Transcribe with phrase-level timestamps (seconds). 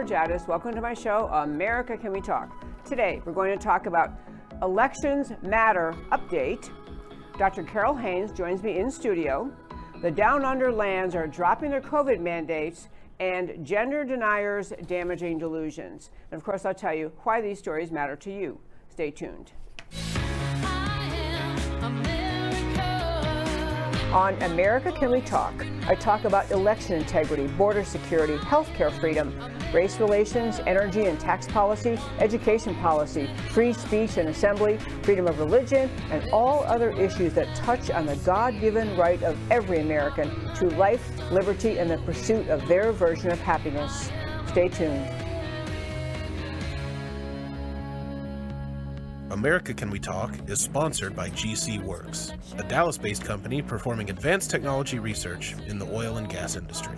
[0.00, 0.48] Georgatos.
[0.48, 2.64] Welcome to my show, America Can We Talk?
[2.86, 4.10] Today, we're going to talk about
[4.62, 6.70] Elections Matter update.
[7.38, 7.64] Dr.
[7.64, 9.52] Carole Haynes joins me in studio.
[10.00, 12.88] The Down Under lands are dropping their COVID mandates
[13.18, 16.10] and gender deniers damaging delusions.
[16.30, 18.58] And of course, I'll tell you why these stories matter to you.
[18.88, 19.52] Stay tuned.
[24.14, 25.52] On America Can We Talk,
[25.86, 29.38] I talk about election integrity, border security, healthcare freedom,
[29.72, 35.90] race relations, energy and tax policy, education policy, free speech and assembly, freedom of religion,
[36.10, 40.68] and all other issues that touch on the God given right of every American to
[40.76, 44.10] life, liberty, and the pursuit of their version of happiness.
[44.48, 45.08] Stay tuned.
[49.30, 54.50] America Can We Talk is sponsored by GC Works, a Dallas based company performing advanced
[54.50, 56.96] technology research in the oil and gas industry.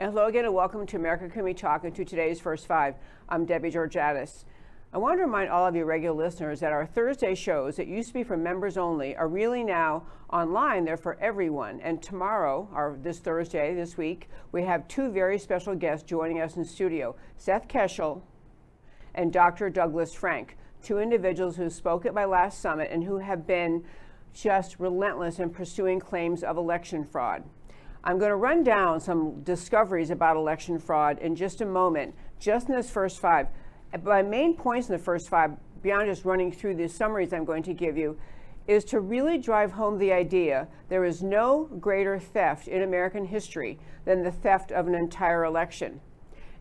[0.00, 2.94] And hello again, and welcome to America Can We Talk and to today's First Five.
[3.28, 4.44] I'm Debbie Georgatos.
[4.92, 8.10] I want to remind all of you regular listeners that our Thursday shows that used
[8.10, 10.84] to be for members only are really now online.
[10.84, 11.80] They're for everyone.
[11.80, 16.56] And tomorrow, or this Thursday, this week, we have two very special guests joining us
[16.56, 18.22] in studio Seth Keshel
[19.16, 19.68] and Dr.
[19.68, 23.82] Douglas Frank two individuals who spoke at my last summit and who have been
[24.32, 27.42] just relentless in pursuing claims of election fraud.
[28.04, 32.68] I'm going to run down some discoveries about election fraud in just a moment, just
[32.68, 33.48] in this first five.
[34.02, 37.62] My main points in the first five, beyond just running through the summaries I'm going
[37.64, 38.18] to give you,
[38.66, 43.78] is to really drive home the idea there is no greater theft in American history
[44.04, 46.00] than the theft of an entire election.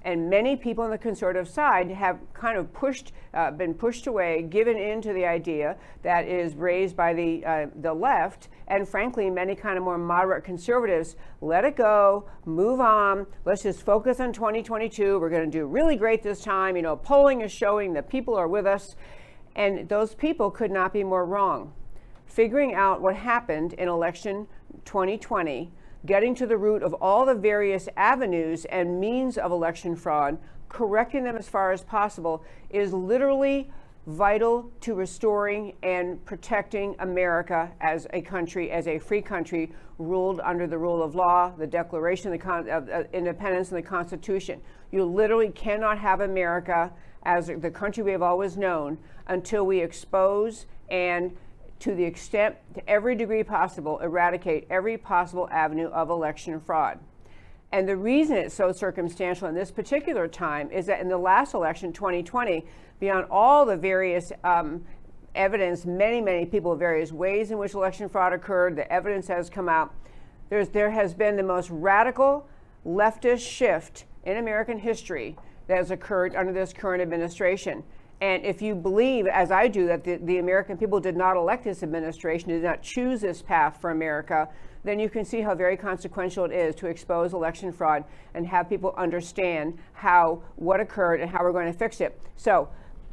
[0.08, 4.42] And many people on the conservative side have kind of pushed, uh, been pushed away,
[4.42, 9.30] given in to the idea that is raised by the, uh, the left, and frankly,
[9.30, 11.18] many kind of more moderate conservatives.
[11.42, 13.28] Let it go, move on.
[13.44, 15.20] Let's just focus on 2022.
[15.20, 16.78] We're going to do really great this time.
[16.78, 18.96] You know, polling is showing that people are with us.
[19.58, 21.74] And those people could not be more wrong.
[22.28, 24.48] Figuring out what happened in election
[24.86, 25.70] 2020
[26.06, 30.38] getting to the root of all the various avenues and means of election fraud,
[30.70, 33.70] correcting them as far as possible, is literally
[34.08, 40.66] vital to restoring and protecting America as a country, as a free country ruled under
[40.66, 44.62] the rule of law, the Declaration of, the Independence, and the Constitution.
[44.92, 46.92] You literally cannot have America
[47.24, 48.98] as the country we have always known
[49.28, 51.36] until we expose and
[51.80, 57.00] to the extent, to every degree possible, eradicate every possible avenue of election fraud.
[57.72, 61.54] And the reason it's so circumstantial in this particular time is that in the last
[61.54, 62.66] election, 2020,
[63.00, 64.86] beyond all the various um,
[65.36, 69.70] evidence, many, many people, various ways in which election fraud occurred, the evidence has come
[69.70, 69.94] out.
[70.50, 72.48] There's, there has been the most radical
[72.86, 75.36] leftist shift in American history
[75.68, 77.84] that has occurred under this current administration.
[78.20, 81.64] And if you believe, as I do, that the, the American people did not elect
[81.64, 84.50] this administration, did not choose this path for America,
[84.84, 88.70] then you can see how very consequential it is to expose election fraud and have
[88.70, 92.20] people understand how what occurred and how we're going to fix it.
[92.38, 92.70] So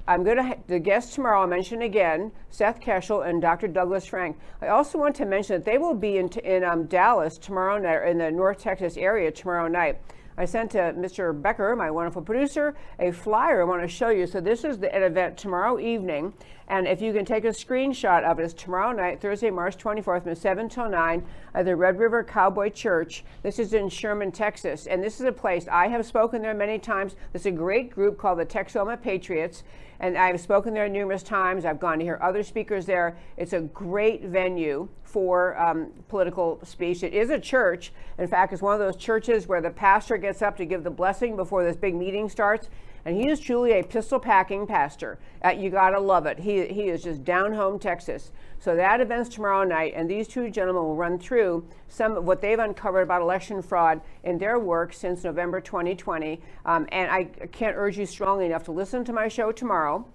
[0.07, 3.69] I'm going to, the guests tomorrow, I'll mention again, Seth Keshel and Dr.
[3.69, 4.39] Douglas Frank.
[4.61, 8.09] I also want to mention that they will be in, in um, Dallas tomorrow night,
[8.09, 9.99] in the North Texas area tomorrow night.
[10.37, 11.41] I sent to Mr.
[11.41, 14.27] Becker, my wonderful producer, a flyer I want to show you.
[14.27, 16.35] So this is the, an event tomorrow evening.
[16.67, 20.25] And if you can take a screenshot of it, it's tomorrow night, Thursday, March 24th,
[20.25, 21.25] from 7 till 9
[21.55, 23.23] at the Red River Cowboy Church.
[23.43, 24.87] This is in Sherman, Texas.
[24.87, 27.15] And this is a place I have spoken there many times.
[27.33, 29.63] This is a great group called the Texoma Patriots.
[30.05, 31.65] And I've spoken there numerous times.
[31.65, 33.17] I've gone to hear other speakers there.
[33.39, 37.03] It's a great venue for um, political speech.
[37.03, 37.91] It is a church.
[38.19, 40.91] In fact, it's one of those churches where the pastor gets up to give the
[40.91, 42.69] blessing before this big meeting starts.
[43.05, 45.19] And he is truly a pistol packing pastor.
[45.45, 46.39] Uh, you got to love it.
[46.39, 48.33] He, he is just down home Texas.
[48.59, 52.41] So that event's tomorrow night, and these two gentlemen will run through some of what
[52.41, 56.41] they've uncovered about election fraud in their work since November 2020.
[56.65, 60.07] Um, and I can't urge you strongly enough to listen to my show tomorrow.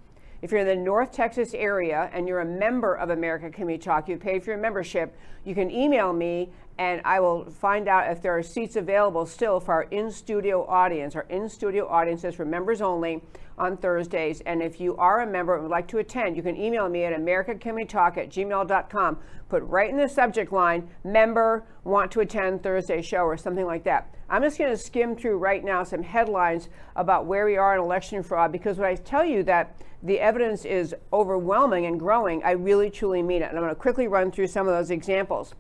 [0.42, 3.78] If you're in the North Texas area and you're a member of America Can We
[3.78, 8.10] Talk, you paid for your membership, you can email me and I will find out
[8.10, 11.14] if there are seats available still for our in studio audience.
[11.14, 13.22] Our in studio audience is for members only
[13.58, 14.40] on Thursdays.
[14.46, 17.04] And if you are a member and would like to attend, you can email me
[17.04, 19.18] at americacanwetalk at gmail.com.
[19.50, 23.84] Put right in the subject line, member, want to attend Thursday show or something like
[23.84, 24.16] that.
[24.30, 27.82] I'm just going to skim through right now some headlines about where we are in
[27.82, 32.52] election fraud because when I tell you that the evidence is overwhelming and growing, I
[32.52, 33.50] really truly mean it.
[33.50, 35.56] And I'm going to quickly run through some of those examples.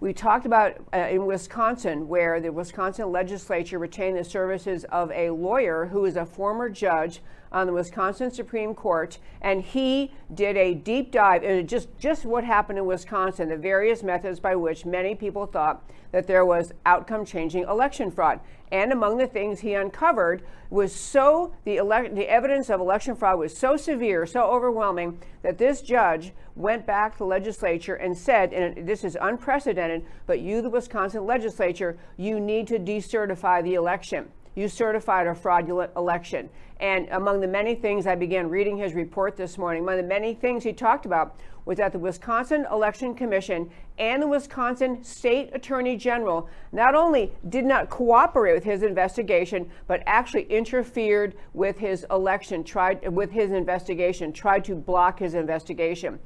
[0.00, 5.28] We talked about uh, in Wisconsin, where the Wisconsin legislature retained the services of a
[5.28, 7.20] lawyer who is a former judge
[7.52, 12.44] on the Wisconsin Supreme Court, and he did a deep dive into just, just what
[12.44, 15.82] happened in Wisconsin, the various methods by which many people thought
[16.12, 18.40] that there was outcome changing election fraud.
[18.72, 23.38] And among the things he uncovered was so the, ele- the evidence of election fraud
[23.38, 28.52] was so severe, so overwhelming that this judge went back to the legislature and said,
[28.52, 34.28] and this is unprecedented, but you, the Wisconsin legislature, you need to decertify the election
[34.54, 36.48] you certified a fraudulent election.
[36.80, 40.08] And among the many things I began reading his report this morning, one of the
[40.08, 45.50] many things he talked about was that the Wisconsin Election Commission and the Wisconsin State
[45.52, 52.06] Attorney General not only did not cooperate with his investigation, but actually interfered with his
[52.10, 56.18] election, tried with his investigation, tried to block his investigation.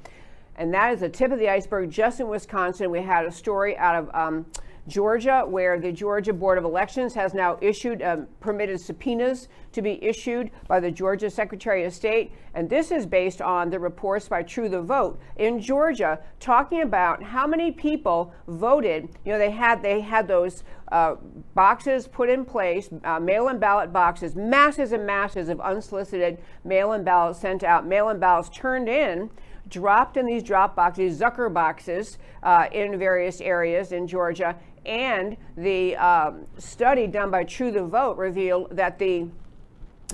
[0.56, 1.90] And that is the tip of the iceberg.
[1.90, 4.46] Just in Wisconsin, we had a story out of um,
[4.86, 10.02] Georgia, where the Georgia Board of Elections has now issued um, permitted subpoenas to be
[10.04, 12.32] issued by the Georgia Secretary of State.
[12.54, 17.22] And this is based on the reports by True the Vote in Georgia, talking about
[17.22, 19.08] how many people voted.
[19.24, 21.16] You know, they had they had those uh,
[21.54, 27.40] boxes put in place, uh, mail-in ballot boxes, masses and masses of unsolicited mail-in ballots
[27.40, 29.30] sent out, mail-in ballots turned in
[29.68, 35.96] dropped in these drop boxes, Zucker boxes, uh, in various areas in Georgia, and the
[35.96, 39.28] um, study done by True the Vote revealed that the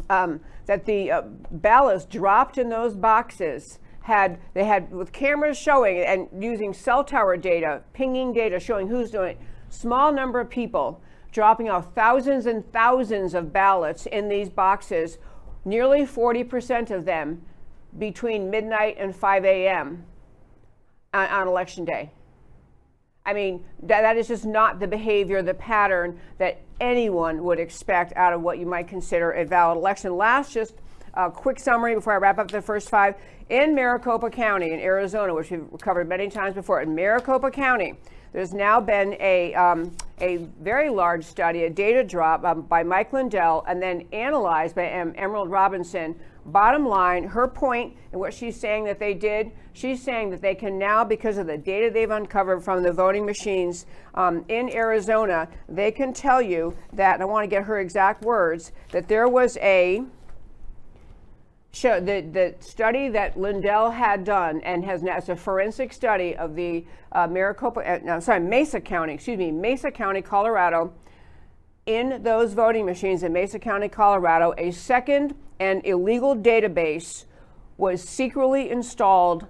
[0.09, 5.99] um, that the uh, ballots dropped in those boxes had they had with cameras showing
[5.99, 9.41] and using cell tower data, pinging data showing who's doing it.
[9.69, 11.01] Small number of people
[11.33, 15.19] dropping off thousands and thousands of ballots in these boxes.
[15.65, 17.43] Nearly 40% of them
[17.99, 20.05] between midnight and 5 a.m.
[21.13, 22.11] On, on election day.
[23.27, 28.13] I mean, that, that is just not the behavior, the pattern that anyone would expect
[28.17, 30.17] out of what you might consider a valid election.
[30.17, 30.75] Last, just
[31.15, 33.15] a quick summary before I wrap up the first five.
[33.51, 37.95] In Maricopa County in Arizona, which we've covered many times before, in Maricopa County,
[38.33, 43.13] there's now been a, um, a very large study, a data drop um, by Mike
[43.13, 46.15] Lindell, and then analyzed by um, Emerald Robinson
[46.47, 50.55] Bottom line, her point and what she's saying that they did, she's saying that they
[50.55, 55.49] can now, because of the data they've uncovered from the voting machines um, in Arizona,
[55.69, 59.29] they can tell you that, and I want to get her exact words, that there
[59.29, 60.03] was a
[61.73, 66.35] show the, the study that Lindell had done and has now, it's a forensic study
[66.37, 70.93] of the uh, Maricopa, uh, no, sorry, Mesa County, excuse me, Mesa County, Colorado.
[71.87, 77.27] In those voting machines in Mesa County, Colorado, a second and illegal database
[77.77, 79.47] was secretly installed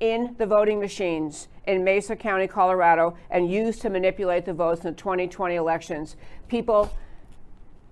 [0.00, 4.90] in the voting machines in Mesa County, Colorado, and used to manipulate the votes in
[4.90, 6.16] the 2020 elections.
[6.48, 6.92] People,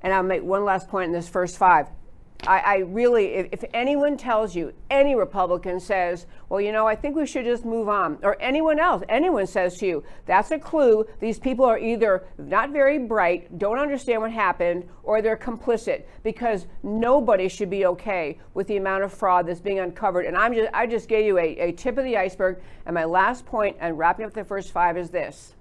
[0.02, 1.88] and I'll make one last point in this first five
[2.46, 6.94] I, I really, if, if, anyone tells you, any Republican says, well, you know, I
[6.94, 10.58] think we should just move on, or anyone else, anyone says to you, that's a
[10.58, 11.06] clue.
[11.20, 16.66] These people are either not very bright, don't understand what happened, or they're complicit because
[16.82, 20.26] nobody should be okay with the amount of fraud that's being uncovered.
[20.26, 22.60] And I'm just, I just gave you a, a tip of the iceberg.
[22.86, 25.54] And my last point, and wrapping up the first five, is this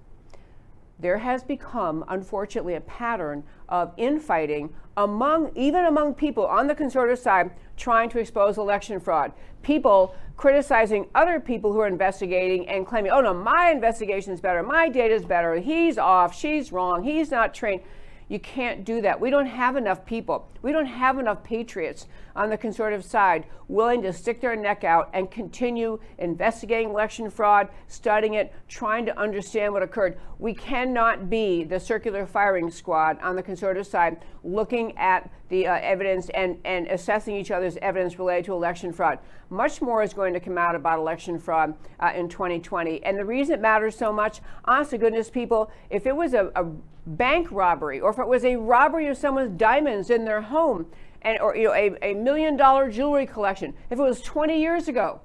[0.98, 7.18] there has become, unfortunately, a pattern of infighting among, even among people on the conservative
[7.18, 9.32] side, trying to expose election fraud.
[9.62, 14.62] People criticizing other people who are investigating and claiming, oh no, my investigation is better,
[14.62, 17.82] my data is better, he's off, she's wrong, he's not trained.
[18.28, 19.20] You can't do that.
[19.20, 20.48] We don't have enough people.
[20.62, 25.10] We don't have enough patriots on the conservative side willing to stick their neck out
[25.12, 30.18] and continue investigating election fraud, studying it, trying to understand what occurred.
[30.38, 35.78] We cannot be the circular firing squad on the conservative side looking at the uh,
[35.82, 39.18] evidence and, and assessing each other's evidence related to election fraud.
[39.50, 43.02] Much more is going to come out about election fraud uh, in 2020.
[43.04, 46.50] And the reason it matters so much, honest to goodness, people, if it was a,
[46.56, 46.64] a
[47.06, 50.86] bank robbery or if it was a robbery of someone's diamonds in their home
[51.22, 54.88] and or you know a, a million dollar jewelry collection if it was 20 years
[54.88, 55.20] ago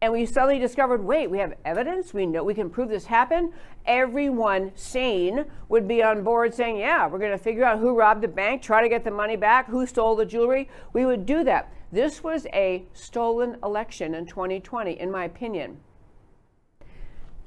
[0.00, 2.14] and we suddenly discovered wait we have evidence?
[2.14, 3.52] We know we can prove this happened?
[3.86, 8.22] Everyone sane would be on board saying yeah we're going to figure out who robbed
[8.22, 10.68] the bank try to get the money back who stole the jewelry.
[10.92, 11.72] We would do that.
[11.90, 15.78] This was a stolen election in 2020 in my opinion.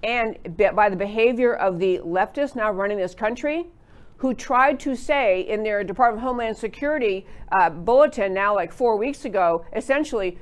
[0.03, 3.67] And by the behavior of the leftists now running this country,
[4.22, 8.96] who tried to say in their Department of Homeland Security uh, bulletin now, like four
[8.96, 10.38] weeks ago, essentially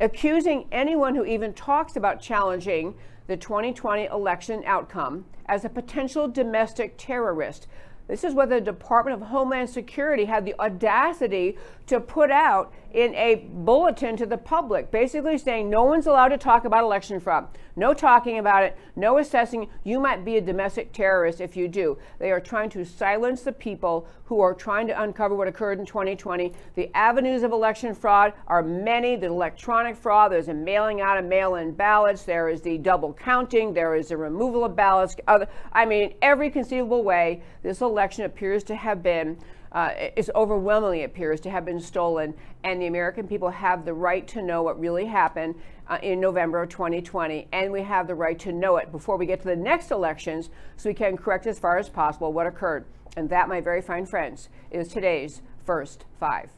[0.00, 2.94] accusing anyone who even talks about challenging
[3.26, 7.66] the 2020 election outcome as a potential domestic terrorist.
[8.06, 13.12] This is what the Department of Homeland Security had the audacity to put out in
[13.16, 17.48] a bulletin to the public, basically saying no one's allowed to talk about election fraud.
[17.74, 19.68] No talking about it, no assessing.
[19.82, 21.98] You might be a domestic terrorist if you do.
[22.20, 25.86] They are trying to silence the people who are trying to uncover what occurred in
[25.86, 26.52] 2020.
[26.76, 29.16] The avenues of election fraud are many.
[29.16, 33.12] The electronic fraud, there's a mailing out of mail in ballots, there is the double
[33.12, 35.16] counting, there is the removal of ballots.
[35.26, 39.36] Other, I mean, every conceivable way, this election appears to have been
[39.74, 44.26] uh, is overwhelmingly appears to have been stolen, and the American people have the right
[44.28, 45.54] to know what really happened
[45.88, 49.26] uh, in November of 2020, and we have the right to know it before we
[49.26, 52.84] get to the next elections so we can correct as far as possible what occurred.
[53.16, 56.50] And that, my very fine friends, is today's first five.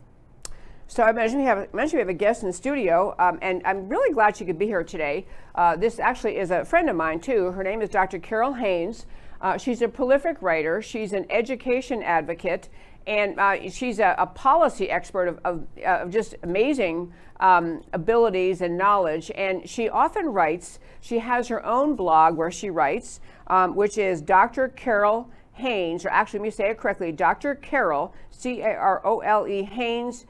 [0.88, 3.60] So I mentioned we have, mentioned we have a guest in the studio, um, and
[3.64, 5.26] I'm really glad she could be here today.
[5.54, 7.50] Uh, this actually is a friend of mine, too.
[7.50, 8.20] Her name is Dr.
[8.20, 9.06] Carole Haynes.
[9.40, 10.80] Uh, she's a prolific writer.
[10.80, 12.68] She's an education advocate,
[13.06, 18.60] and uh, she's a, a, policy expert of, of, uh, of just amazing um, abilities
[18.60, 19.30] and knowledge.
[19.34, 24.20] And she often writes, she has her own blog where she writes, um, which is
[24.20, 24.68] Dr.
[24.68, 27.54] Carole Haynes, or actually, let me say it correctly, Dr.
[27.54, 30.26] Carole, C A R O L E Haynes.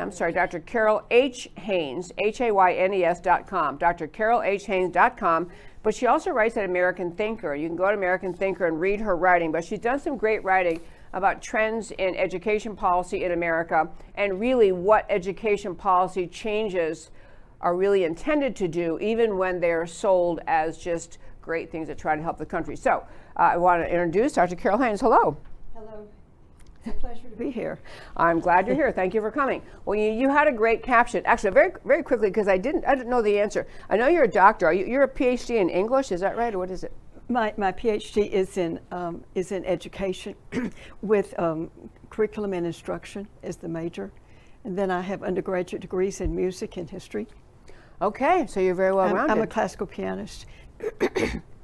[0.00, 0.60] I'm sorry, Dr.
[0.60, 1.48] Carole H.
[1.56, 4.08] Haynes, H A Y N E S dot com, Dr.
[4.08, 4.66] Carole H.
[4.66, 5.48] Haynes dot com.
[5.82, 7.54] But she also writes at American Thinker.
[7.54, 10.42] You can go to American Thinker and read her writing, but she's done some great
[10.42, 10.80] writing
[11.14, 17.10] about trends in education policy in America and really what education policy changes
[17.60, 22.16] are really intended to do, even when they're sold as just great things that try
[22.16, 22.76] to help the country.
[22.76, 23.06] So
[23.38, 24.56] uh, I want to introduce Dr.
[24.56, 25.00] Carole Haynes.
[25.00, 25.36] Hello.
[25.72, 26.06] Hello.
[26.84, 27.78] It's a pleasure to be here.
[28.16, 28.92] I'm glad you're here.
[28.92, 29.62] Thank you for coming.
[29.86, 31.24] Well, you, you had a great caption.
[31.24, 33.66] Actually, very very quickly because I didn't I didn't know the answer.
[33.88, 34.66] I know you're a doctor.
[34.66, 36.12] Are you, you're a PhD in English.
[36.12, 36.92] Is that right, or what is it?
[37.28, 40.34] My, my PhD is in, um, is in education
[41.02, 41.70] with um,
[42.10, 44.12] curriculum and instruction as the major.
[44.64, 47.26] And then I have undergraduate degrees in music and history.
[48.02, 49.32] Okay, so you're very well rounded.
[49.32, 50.46] I'm, I'm, a classical pianist.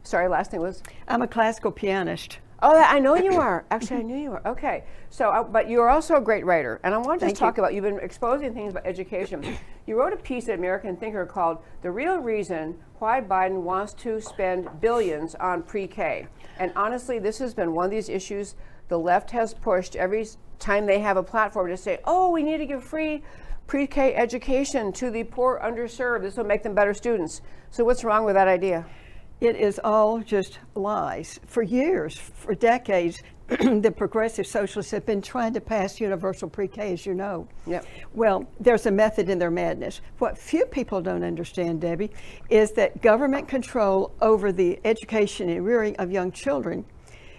[0.03, 0.83] Sorry, last thing was?
[1.09, 2.39] I'm a classical pianist.
[2.63, 3.65] Oh, I know you are.
[3.71, 4.47] Actually, I knew you were.
[4.47, 4.85] Okay.
[5.09, 6.79] So, uh, but you're also a great writer.
[6.85, 7.63] And I want to Thank talk you.
[7.63, 9.57] about, you've been exposing things about education.
[9.87, 14.21] you wrote a piece at American Thinker called The Real Reason Why Biden Wants to
[14.21, 16.27] Spend Billions on Pre K.
[16.59, 18.57] And honestly, this has been one of these issues
[18.89, 20.27] the left has pushed every
[20.59, 23.23] time they have a platform to say, oh, we need to give free
[23.67, 26.23] pre K education to the poor, underserved.
[26.23, 27.41] This will make them better students.
[27.71, 28.85] So, what's wrong with that idea?
[29.41, 31.41] It is all just lies.
[31.47, 37.07] For years, for decades, the progressive socialists have been trying to pass universal pre-K, as
[37.07, 37.49] you know.
[37.67, 37.87] Yep.
[38.15, 40.03] Well, there's a method in their madness.
[40.19, 42.11] What few people don't understand, Debbie,
[42.51, 46.85] is that government control over the education and rearing of young children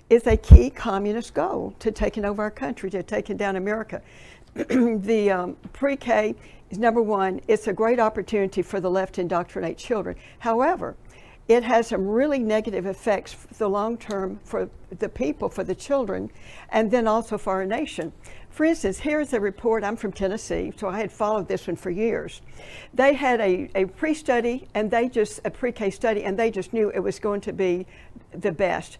[0.10, 4.02] is a key communist goal to taking over our country, to taking down America.
[4.56, 6.36] the um, pre-K
[6.72, 7.40] is number one.
[7.48, 10.18] It's a great opportunity for the left to indoctrinate children.
[10.40, 10.98] However,
[11.52, 15.76] it has some really negative effects for the long term for the people, for the
[15.76, 16.32] children,
[16.70, 18.14] and then also for our nation.
[18.50, 19.84] For instance, here's a report.
[19.84, 22.42] I'm from Tennessee, so I had followed this one for years.
[22.94, 26.52] They had a, a pre study and they just, a pre K study, and they
[26.52, 27.86] just knew it was going to be
[28.32, 28.98] the best.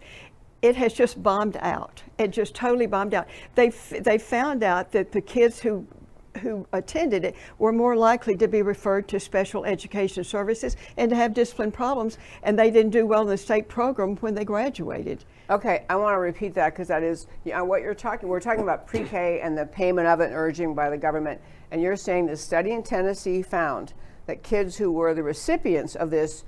[0.62, 2.02] It has just bombed out.
[2.18, 3.28] It just totally bombed out.
[3.54, 5.86] They, they found out that the kids who
[6.40, 11.16] who attended it were more likely to be referred to special education services and to
[11.16, 15.24] have discipline problems, and they didn't do well in the state program when they graduated.
[15.50, 18.28] Okay, I want to repeat that because that is you know, what you're talking.
[18.28, 21.96] We're talking about pre-K and the payment of it, urging by the government, and you're
[21.96, 23.92] saying the study in Tennessee found
[24.26, 26.44] that kids who were the recipients of this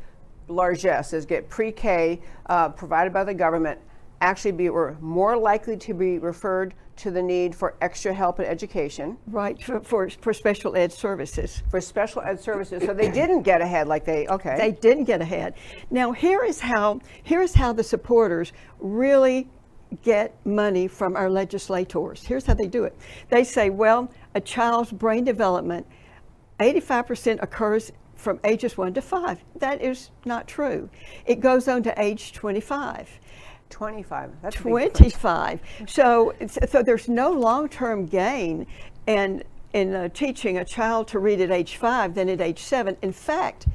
[0.48, 3.80] largesse, as get pre-K uh, provided by the government,
[4.24, 8.46] actually be, were more likely to be referred to the need for extra help in
[8.46, 9.18] education.
[9.26, 11.62] Right, for, for, for, special ed services.
[11.70, 12.82] For special ed services.
[12.84, 14.56] So they didn't get ahead like they, okay.
[14.56, 15.54] They didn't get ahead.
[15.90, 19.48] Now here is how, here is how the supporters really
[20.02, 22.24] get money from our legislators.
[22.24, 22.96] Here's how they do it.
[23.28, 25.86] They say, well, a child's brain development,
[26.60, 29.38] 85% occurs from ages 1 to 5.
[29.56, 30.88] That is not true.
[31.26, 33.20] It goes on to age 25.
[33.74, 34.30] 25.
[34.40, 35.60] That's 25.
[35.88, 36.32] So,
[36.68, 38.66] so there's no long-term gain
[39.08, 42.96] in, in uh, teaching a child to read at age five than at age seven.
[43.02, 43.66] In fact,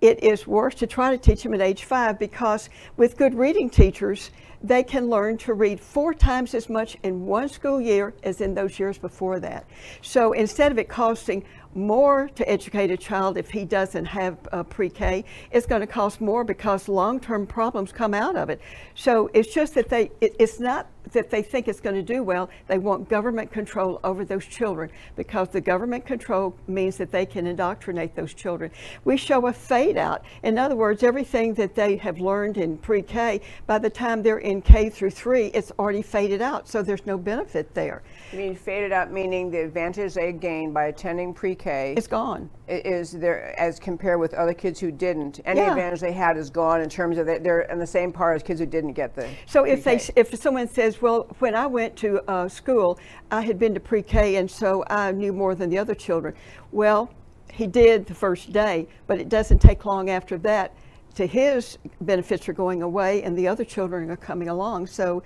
[0.00, 3.70] it is worse to try to teach them at age five because with good reading
[3.70, 4.32] teachers,
[4.62, 8.54] they can learn to read four times as much in one school year as in
[8.54, 9.64] those years before that.
[10.02, 14.36] So instead of it costing more to educate a child if he doesn't have
[14.70, 15.24] pre-K.
[15.52, 18.60] It's going to cost more because long-term problems come out of it.
[18.94, 22.22] So it's just that they, it, it's not that they think it's going to do
[22.22, 22.50] well.
[22.66, 27.46] They want government control over those children because the government control means that they can
[27.46, 28.70] indoctrinate those children.
[29.04, 30.24] We show a fade out.
[30.42, 34.60] In other words, everything that they have learned in pre-K, by the time they're in
[34.60, 36.68] K through three, it's already faded out.
[36.68, 38.02] So there's no benefit there.
[38.32, 42.48] You mean faded out, meaning the advantage they gained by attending pre-K it's gone.
[42.68, 45.40] Is there as compared with other kids who didn't?
[45.44, 45.70] Any yeah.
[45.70, 48.42] advantage they had is gone in terms of that they're in the same part as
[48.42, 49.28] kids who didn't get the.
[49.46, 52.98] So if they, if someone says, well, when I went to uh, school,
[53.30, 56.34] I had been to pre-K, and so I knew more than the other children.
[56.70, 57.12] Well,
[57.52, 60.74] he did the first day, but it doesn't take long after that
[61.16, 64.86] to his benefits are going away and the other children are coming along.
[64.86, 65.22] So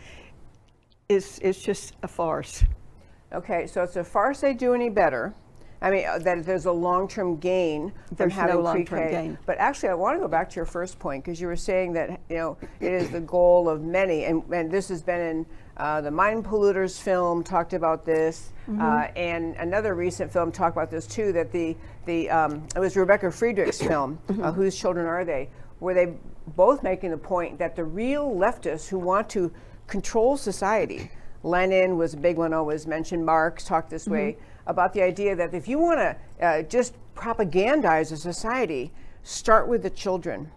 [1.08, 2.64] it's, it's just a farce.
[3.34, 5.34] Okay, so it's a farce they do any better.
[5.82, 9.38] I mean, uh, that there's a long-term gain there's from having no long-term gain.
[9.44, 11.92] But actually, I want to go back to your first point because you were saying
[11.92, 15.46] that you know it is the goal of many, and, and this has been in
[15.76, 18.80] uh, the Mind Polluters film talked about this, mm-hmm.
[18.80, 21.32] uh, and another recent film talked about this too.
[21.32, 21.76] That the
[22.06, 24.42] the um, it was Rebecca Friedrichs' film, uh, mm-hmm.
[24.52, 25.50] Whose Children Are They,
[25.80, 26.14] where they
[26.56, 29.52] both making the point that the real leftists who want to
[29.86, 31.10] control society
[31.44, 33.24] Lenin was a big one always mentioned.
[33.24, 34.14] Marx talked this mm-hmm.
[34.14, 34.36] way
[34.66, 38.90] about the idea that if you want to uh, just propagandize a society,
[39.22, 40.50] start with the children.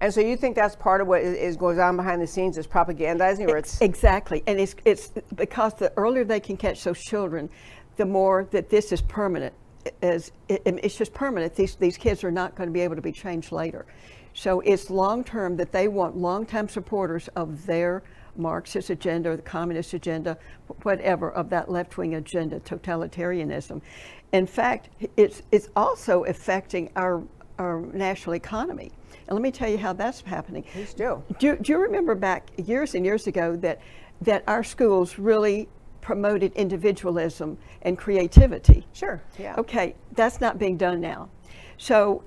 [0.00, 2.56] And so you think that's part of what is, is goes on behind the scenes
[2.56, 7.00] is propagandizing, or it's exactly, and it's it's because the earlier they can catch those
[7.00, 7.50] children,
[7.96, 9.54] the more that this is permanent.
[10.02, 11.54] As it, it's just permanent.
[11.54, 13.86] These these kids are not going to be able to be changed later.
[14.34, 18.04] So it's long term that they want long time supporters of their
[18.38, 20.38] Marxist agenda or the communist agenda,
[20.82, 23.82] whatever, of that left wing agenda, totalitarianism.
[24.32, 27.22] In fact, it's, it's also affecting our,
[27.58, 28.92] our national economy.
[29.26, 30.62] And let me tell you how that's happening.
[30.72, 31.22] Please do.
[31.38, 31.56] do.
[31.56, 33.80] Do you remember back years and years ago that,
[34.22, 35.68] that our schools really
[36.00, 38.86] promoted individualism and creativity?
[38.92, 39.54] Sure, yeah.
[39.58, 41.28] Okay, that's not being done now.
[41.76, 42.22] So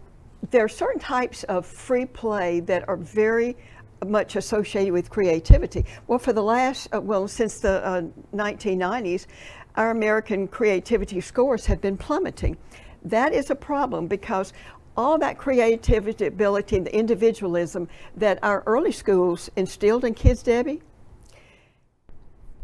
[0.50, 3.56] there are certain types of free play that are very
[4.06, 5.86] much associated with creativity.
[6.08, 8.02] Well, for the last, uh, well, since the uh,
[8.34, 9.28] 1990s,
[9.76, 12.58] our American creativity scores have been plummeting.
[13.04, 14.54] That is a problem because
[14.98, 20.82] all that creativity, ability, and the individualism that our early schools instilled in kids, Debbie,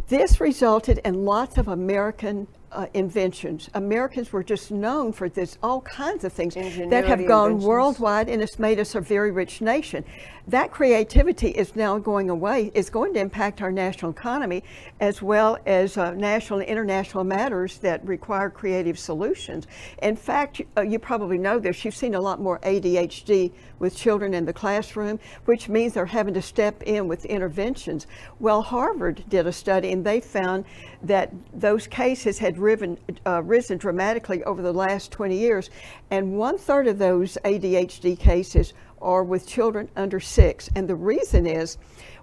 [0.07, 3.69] this resulted in lots of American uh, inventions.
[3.73, 8.41] Americans were just known for this, all kinds of things that have gone worldwide and
[8.41, 10.03] it's made us a very rich nation.
[10.47, 12.71] That creativity is now going away.
[12.73, 14.63] It's going to impact our national economy
[15.01, 19.67] as well as uh, national and international matters that require creative solutions.
[20.01, 24.33] In fact, uh, you probably know this, you've seen a lot more ADHD with children
[24.33, 28.07] in the classroom, which means they're having to step in with interventions.
[28.39, 30.63] Well, Harvard did a study and they found
[31.03, 35.69] that those cases had riven, uh, risen dramatically over the last 20 years,
[36.09, 38.73] and one third of those ADHD cases
[39.07, 40.69] are with children under six.
[40.75, 41.77] And the reason is,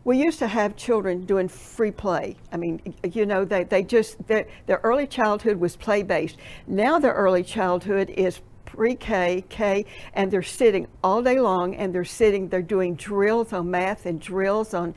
[0.04, 2.36] we used to have children doing free play.
[2.52, 6.36] I mean, you know, they, they just, their, their early childhood was play based.
[6.66, 12.04] Now their early childhood is pre-K, K, and they're sitting all day long and they're
[12.04, 14.94] sitting, they're doing drills on math and drills on,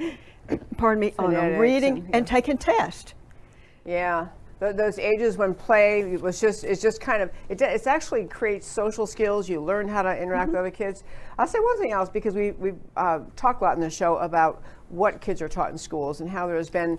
[0.75, 2.17] pardon me, on reading and, yeah.
[2.17, 3.13] and taking tests.
[3.85, 4.27] Yeah
[4.59, 9.05] those ages when play was just it's just kind of it it's actually creates social
[9.05, 10.51] skills you learn how to interact mm-hmm.
[10.53, 11.03] with other kids
[11.37, 14.17] i'll say one thing else because we we uh, talk a lot in the show
[14.17, 16.97] about what kids are taught in schools and how there's been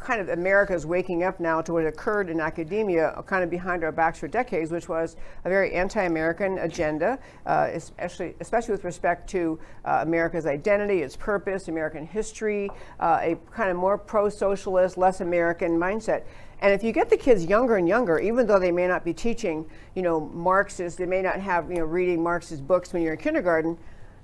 [0.00, 3.50] kind of America is waking up now to what occurred in academia uh, kind of
[3.50, 8.84] behind our backs for decades, which was a very anti-American agenda, uh, especially, especially with
[8.84, 12.70] respect to uh, America's identity, its purpose, American history,
[13.00, 16.24] uh, a kind of more pro-socialist, less American mindset.
[16.60, 19.14] And if you get the kids younger and younger, even though they may not be
[19.14, 23.14] teaching, you know, Marxist, they may not have, you know, reading Marxist books when you're
[23.14, 23.78] in kindergarten,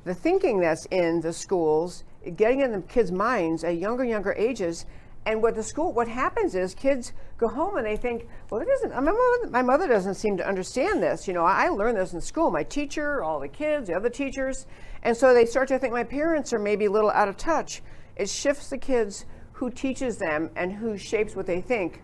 [0.04, 2.04] the thinking that's in the schools,
[2.36, 4.84] getting in the kids' minds at younger, younger ages,
[5.26, 8.68] and what the school, what happens is kids go home and they think, well, it
[8.68, 11.26] isn't, my mother, my mother doesn't seem to understand this.
[11.26, 14.10] You know, I, I learned this in school, my teacher, all the kids, the other
[14.10, 14.66] teachers.
[15.02, 17.82] And so they start to think my parents are maybe a little out of touch.
[18.16, 22.02] It shifts the kids who teaches them and who shapes what they think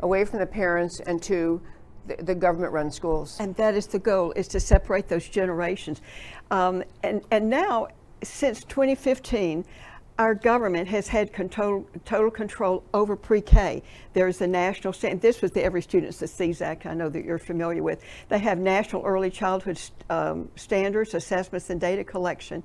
[0.00, 1.60] away from the parents and to
[2.06, 3.36] the, the government-run schools.
[3.40, 6.00] And that is the goal, is to separate those generations.
[6.50, 7.88] Um, and, and now,
[8.22, 9.64] since 2015,
[10.18, 13.82] our government has had control, total control over pre-K.
[14.14, 15.22] There's a national standard.
[15.22, 16.86] This was the Every Student Succeeds Act.
[16.86, 18.02] I know that you're familiar with.
[18.28, 19.80] They have national early childhood
[20.10, 22.64] um, standards, assessments, and data collection.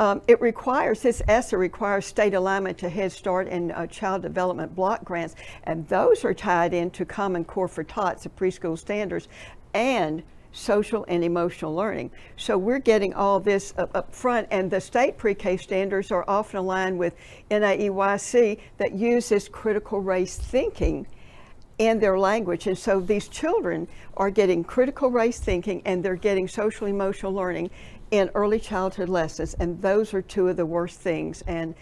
[0.00, 4.72] Um, it requires, this ESSA requires state alignment to Head Start and uh, Child Development
[4.74, 5.34] Block Grants,
[5.64, 9.26] and those are tied into Common Core for TOTS, the preschool standards,
[9.74, 12.12] and social and emotional learning.
[12.36, 16.60] So we're getting all this up, up front, and the state pre-K standards are often
[16.60, 17.14] aligned with
[17.50, 21.06] NAEYC that uses critical race thinking
[21.78, 22.66] in their language.
[22.66, 27.70] And so these children are getting critical race thinking and they're getting social emotional learning
[28.10, 31.42] in early childhood lessons, and those are two of the worst things.
[31.46, 31.74] And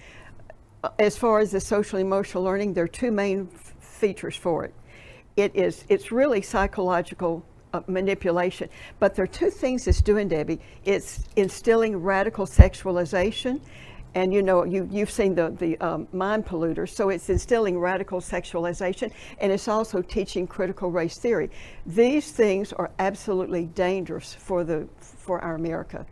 [0.83, 4.75] uh, as far as the social emotional learning, there are two main features for it.
[5.37, 10.61] It is it's really psychological uh, manipulation, but there are two things it's doing, Debbie.
[10.85, 13.61] It's instilling radical sexualization.
[14.15, 18.19] And you know, you, you've seen the, the um, mind polluters, so it's instilling radical
[18.23, 21.51] sexualization and it's also teaching critical race theory.
[21.85, 26.07] These things are absolutely dangerous for, the, for our America.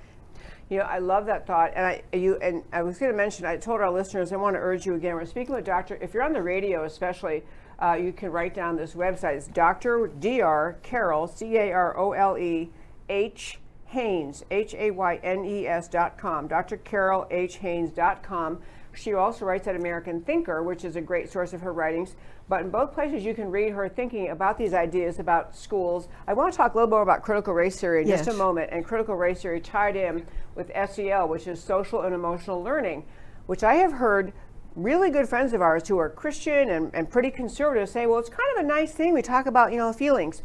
[0.74, 3.46] You know, I love that thought, and I you and I was going to mention.
[3.46, 5.14] I told our listeners I want to urge you again.
[5.14, 5.96] We're speaking with Doctor.
[6.00, 7.44] If you're on the radio, especially,
[7.80, 9.36] uh, you can write down this website.
[9.36, 10.76] It's Doctor Dr.
[10.82, 12.72] Carole C A R O L E
[13.08, 16.48] H Haynes H A Y N E S dot com.
[16.48, 16.78] Dr.
[16.78, 18.58] Carole H Haynes dot com.
[18.94, 22.14] She also writes at American Thinker, which is a great source of her writings.
[22.48, 26.08] But in both places, you can read her thinking about these ideas about schools.
[26.26, 28.24] I want to talk a little more about critical race theory in yes.
[28.24, 32.14] just a moment, and critical race theory tied in with SEL, which is social and
[32.14, 33.04] emotional learning,
[33.46, 34.32] which I have heard
[34.76, 38.28] really good friends of ours who are Christian and, and pretty conservative say, well, it's
[38.28, 39.14] kind of a nice thing.
[39.14, 40.42] We talk about, you know, feelings.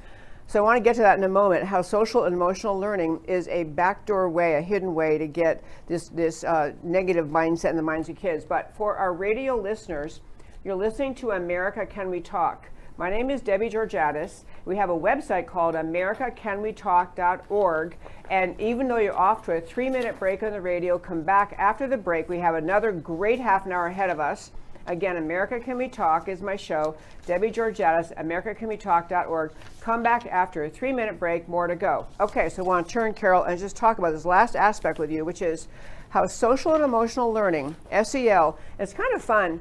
[0.49, 3.19] So I want to get to that in a moment, how social and emotional learning
[3.27, 7.75] is a backdoor way, a hidden way to get this, this uh, negative mindset in
[7.75, 8.45] the minds of kids.
[8.45, 10.21] But for our radio listeners,
[10.63, 12.69] you're listening to America Can We Talk.
[12.97, 14.43] My name is Debbie Georgatos.
[14.65, 17.97] We have a website called americacanwetalk.org.
[18.31, 21.53] And even though you're off to a three minute break on the radio, come back
[21.59, 22.27] after the break.
[22.27, 24.49] We have another great half an hour ahead of us.
[24.89, 26.95] Again, America Can We Talk is my show.
[27.27, 29.51] Debbie Georgatos, americacanwetalk.org.
[29.81, 32.07] Come back after a three minute break, more to go.
[32.19, 35.11] Okay, so I want to turn, Carole, and just talk about this last aspect with
[35.11, 35.67] you, which is
[36.09, 39.59] how social and emotional learning, SEL, it's kind of fun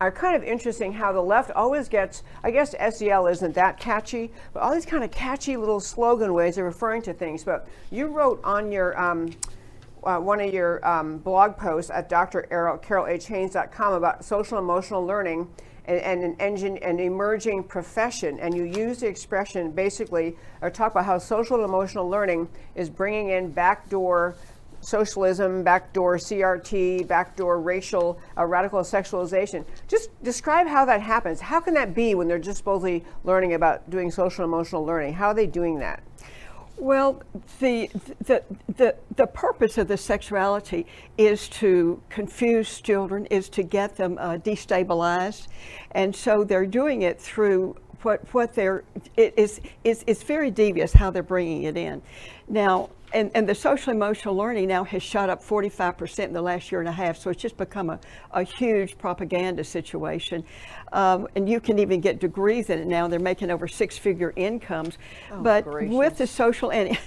[0.00, 4.32] are kind of interesting how the left always gets, I guess SEL isn't that catchy,
[4.52, 7.44] but all these kind of catchy little slogan ways of referring to things.
[7.44, 9.30] But you wrote on your, um,
[10.04, 15.48] uh, one of your um, blog posts at drcarolehaynes.com about social emotional learning
[15.84, 18.38] and, and, an engine, an emerging profession.
[18.40, 23.30] And you use the expression basically, or talk about how social emotional learning is bringing
[23.30, 24.36] in backdoor
[24.80, 29.64] socialism, backdoor CRT, backdoor racial, uh, radical sexualization.
[29.88, 31.40] Just describe how that happens.
[31.40, 35.14] How can that be when they're just supposedly learning about doing social emotional learning?
[35.14, 36.02] How are they doing that?
[36.76, 37.22] Well,
[37.60, 37.90] the,
[38.24, 38.42] the,
[38.76, 44.38] the, the purpose of the sexuality is to confuse children, is to get them uh,
[44.38, 45.46] destabilized.
[45.92, 48.82] And so they're doing it through what, what they're,
[49.16, 52.02] it is, it's, it's very devious how they're bringing it in.
[52.48, 56.72] Now, and, and the social emotional learning now has shot up 45% in the last
[56.72, 58.00] year and a half, so it's just become a,
[58.32, 60.44] a huge propaganda situation.
[60.92, 63.08] Um, and you can even get degrees in it now.
[63.08, 64.98] They're making over six figure incomes.
[65.30, 65.94] Oh, but gracious.
[65.94, 66.98] with the social, and,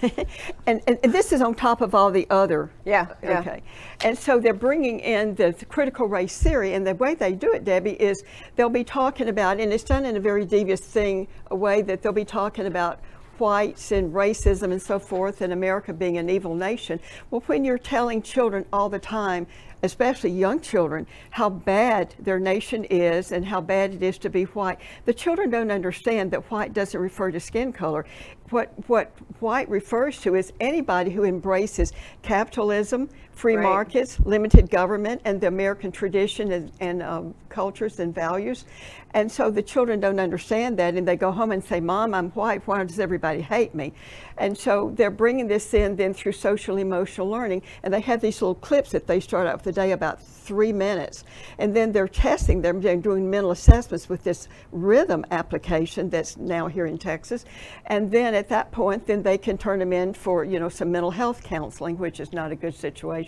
[0.66, 2.72] and, and, this is on top of all the other.
[2.84, 3.40] Yeah, yeah.
[3.42, 3.62] Okay.
[4.04, 7.54] And so they're bringing in the, the critical race theory, and the way they do
[7.54, 8.24] it, Debbie, is
[8.56, 12.02] they'll be talking about, and it's done in a very devious thing, a way that
[12.02, 13.00] they'll be talking about
[13.40, 17.00] whites and racism and so forth, and America being an evil nation.
[17.32, 19.48] Well, when you're telling children all the time,
[19.84, 24.44] especially young children, how bad their nation is and how bad it is to be
[24.46, 28.06] white, the children don't understand that white doesn't refer to skin color.
[28.50, 33.64] What, what white refers to is anybody who embraces capitalism, free right.
[33.64, 38.66] markets, limited government, and the American tradition and, and um, cultures and values.
[39.14, 42.32] And so the children don't understand that, and they go home and say, Mom, I'm
[42.32, 42.66] white.
[42.68, 43.94] Why does everybody hate me?
[44.38, 48.42] And so they're bringing this in then through social emotional learning, and they have these
[48.42, 51.24] little clips that they start out the day about three minutes.
[51.58, 56.86] And then they're testing, they're doing mental assessments with this rhythm application that's now here
[56.86, 57.46] in Texas.
[57.86, 60.92] And then at that point, then they can turn them in for, you know, some
[60.92, 63.25] mental health counseling, which is not a good situation.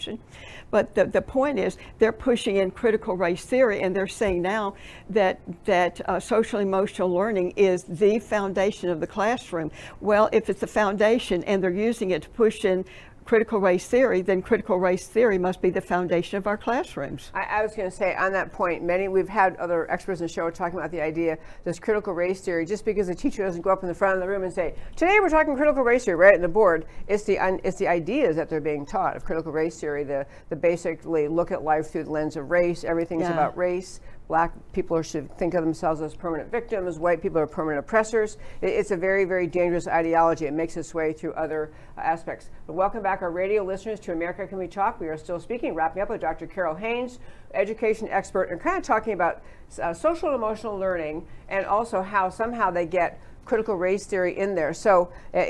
[0.69, 4.75] But the, the point is they're pushing in critical race theory and they're saying now
[5.09, 9.71] that, that uh, social emotional learning is the foundation of the classroom.
[10.01, 12.85] Well, if it's the foundation and they're using it to push in
[13.27, 17.29] critical race theory, then critical race theory must be the foundation of our classrooms.
[17.33, 20.27] I, I was going to say on that point, many we've had other experts in
[20.27, 22.65] the show talking about the idea this critical race theory.
[22.65, 24.75] Just because the teacher doesn't go up in the front of the room and say,
[24.95, 28.37] "Today we're talking critical race theory," right at the board, it's the it's the ideas
[28.37, 30.05] that they're being taught of critical race theory.
[30.05, 32.85] The the basically look at life through the lens of race.
[32.85, 33.33] Everything's yeah.
[33.33, 37.79] about race black people should think of themselves as permanent victims, white people are permanent
[37.79, 38.37] oppressors.
[38.61, 40.45] It's a very, very dangerous ideology.
[40.45, 42.49] It makes its way through other uh, aspects.
[42.65, 44.99] But welcome back, our radio listeners, to America Can We Talk.
[44.99, 46.45] We are still speaking, wrapping up with Dr.
[46.45, 47.19] Carole Haynes,
[47.53, 49.41] education expert, and kind of talking about
[49.81, 54.55] uh, social and emotional learning and also how somehow they get critical race theory in
[54.55, 54.73] there.
[54.73, 55.43] So, uh,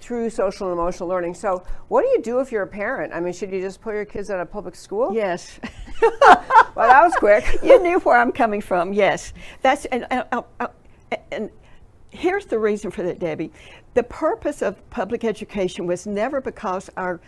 [0.00, 1.34] through social and emotional learning.
[1.34, 3.12] So, what do you do if you're a parent?
[3.12, 5.12] I mean, should you just put your kids at a public school?
[5.12, 5.58] Yes.
[6.02, 7.44] well, that was quick.
[7.62, 8.92] you knew where I'm coming from.
[8.92, 9.32] Yes,
[9.62, 10.44] that's and, and,
[11.32, 11.50] and
[12.10, 13.52] here's the reason for that, Debbie.
[13.94, 17.20] The purpose of public education was never because our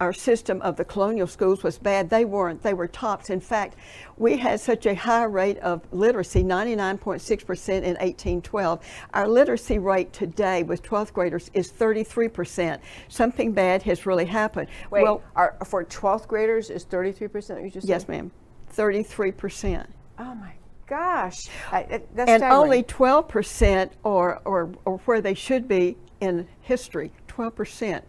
[0.00, 2.10] our system of the colonial schools was bad.
[2.10, 2.62] They weren't.
[2.62, 3.30] They were tops.
[3.30, 3.76] In fact,
[4.16, 8.80] we had such a high rate of literacy, 99.6% in 1812.
[9.14, 12.78] Our literacy rate today with 12th graders is 33%.
[13.08, 14.68] Something bad has really happened.
[14.90, 18.30] Wait, well, our, for 12th graders is 33% you just Yes, ma'am.
[18.74, 19.86] 33%.
[20.18, 20.52] Oh my
[20.86, 21.48] gosh.
[21.72, 28.02] I, and only 12% are, or, or where they should be in history, 12%.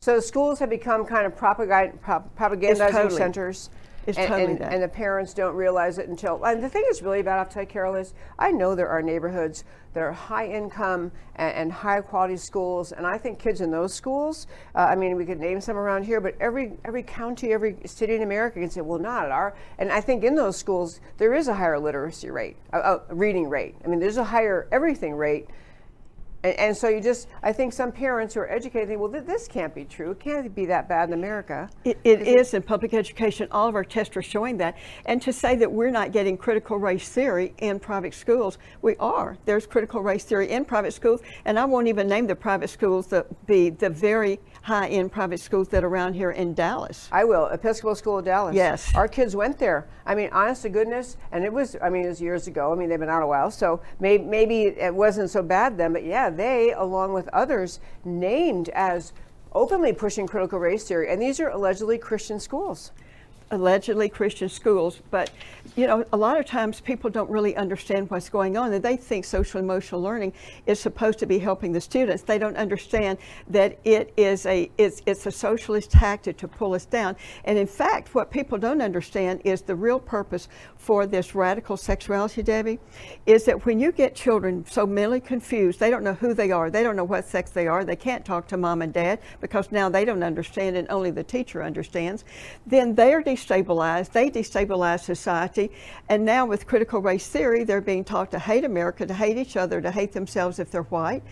[0.00, 3.68] So schools have become kind of propagandizing totally, centers.
[4.06, 4.72] It's and, totally and, that.
[4.72, 6.42] and the parents don't realize it until.
[6.44, 9.02] And the thing is really bad, I'll tell you, Carole, is I know there are
[9.02, 13.72] neighborhoods that are high income and, and high quality schools, and I think kids in
[13.72, 14.46] those schools.
[14.72, 18.14] Uh, I mean, we could name some around here, but every every county, every city
[18.14, 19.56] in America can say, well, not at our.
[19.78, 23.48] And I think in those schools there is a higher literacy rate, a, a reading
[23.48, 23.74] rate.
[23.84, 25.48] I mean, there's a higher everything rate
[26.44, 29.24] and, and, so you just, I think some parents who are educated think, well, th
[29.24, 30.12] this can't be true.
[30.12, 31.68] It can't be that bad in America.
[31.84, 33.48] it, it is, in public education.
[33.50, 34.76] All of our tests are showing that.
[35.06, 39.36] And to say that we're not getting critical race theory in private schools, we are.
[39.46, 43.08] There's critical race theory in private schools, and I won't even name the private schools,
[43.08, 47.08] the, the, the very high-end private schools that are around here in Dallas.
[47.12, 47.46] I will.
[47.46, 48.54] Episcopal School of Dallas.
[48.54, 48.94] Yes.
[48.94, 49.86] Our kids went there.
[50.06, 52.72] I mean, honest to goodness, and it was, I mean, it was years ago.
[52.72, 55.92] I mean, they've been out a while, so maybe, maybe it wasn't so bad then,
[55.92, 59.12] but yeah, they, along with others, named as
[59.52, 62.92] openly pushing critical race theory, and these are allegedly Christian schools
[63.50, 65.30] allegedly Christian schools, but
[65.76, 68.96] you know, a lot of times people don't really understand what's going on and they
[68.96, 70.32] think social emotional learning
[70.66, 72.22] is supposed to be helping the students.
[72.22, 76.84] They don't understand that it is a it's, it's a socialist tactic to pull us
[76.84, 77.16] down.
[77.44, 82.42] And in fact, what people don't understand is the real purpose for this radical sexuality,
[82.42, 82.78] Debbie,
[83.26, 86.70] is that when you get children so mentally confused, they don't know who they are,
[86.70, 89.70] they don't know what sex they are, they can't talk to mom and dad because
[89.70, 92.24] now they don't understand and only the teacher understands,
[92.66, 95.70] then they are destabilized, they destabilize society,
[96.08, 99.56] and now with critical race theory, they're being taught to hate America, to hate each
[99.56, 101.22] other, to hate themselves if they're white.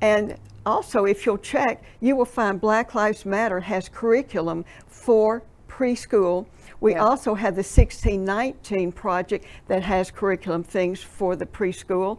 [0.00, 6.46] And also, if you'll check, you will find Black Lives Matter has curriculum for preschool.
[6.80, 7.04] We yeah.
[7.04, 12.18] also have the 1619 project that has curriculum things for the preschool.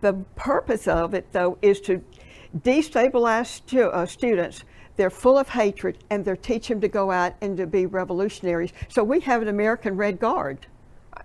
[0.00, 2.02] The purpose of it, though, is to
[2.58, 4.64] destabilize stu uh, students
[4.96, 8.72] they're full of hatred and they're teaching them to go out and to be revolutionaries.
[8.88, 10.66] So we have an American Red Guard.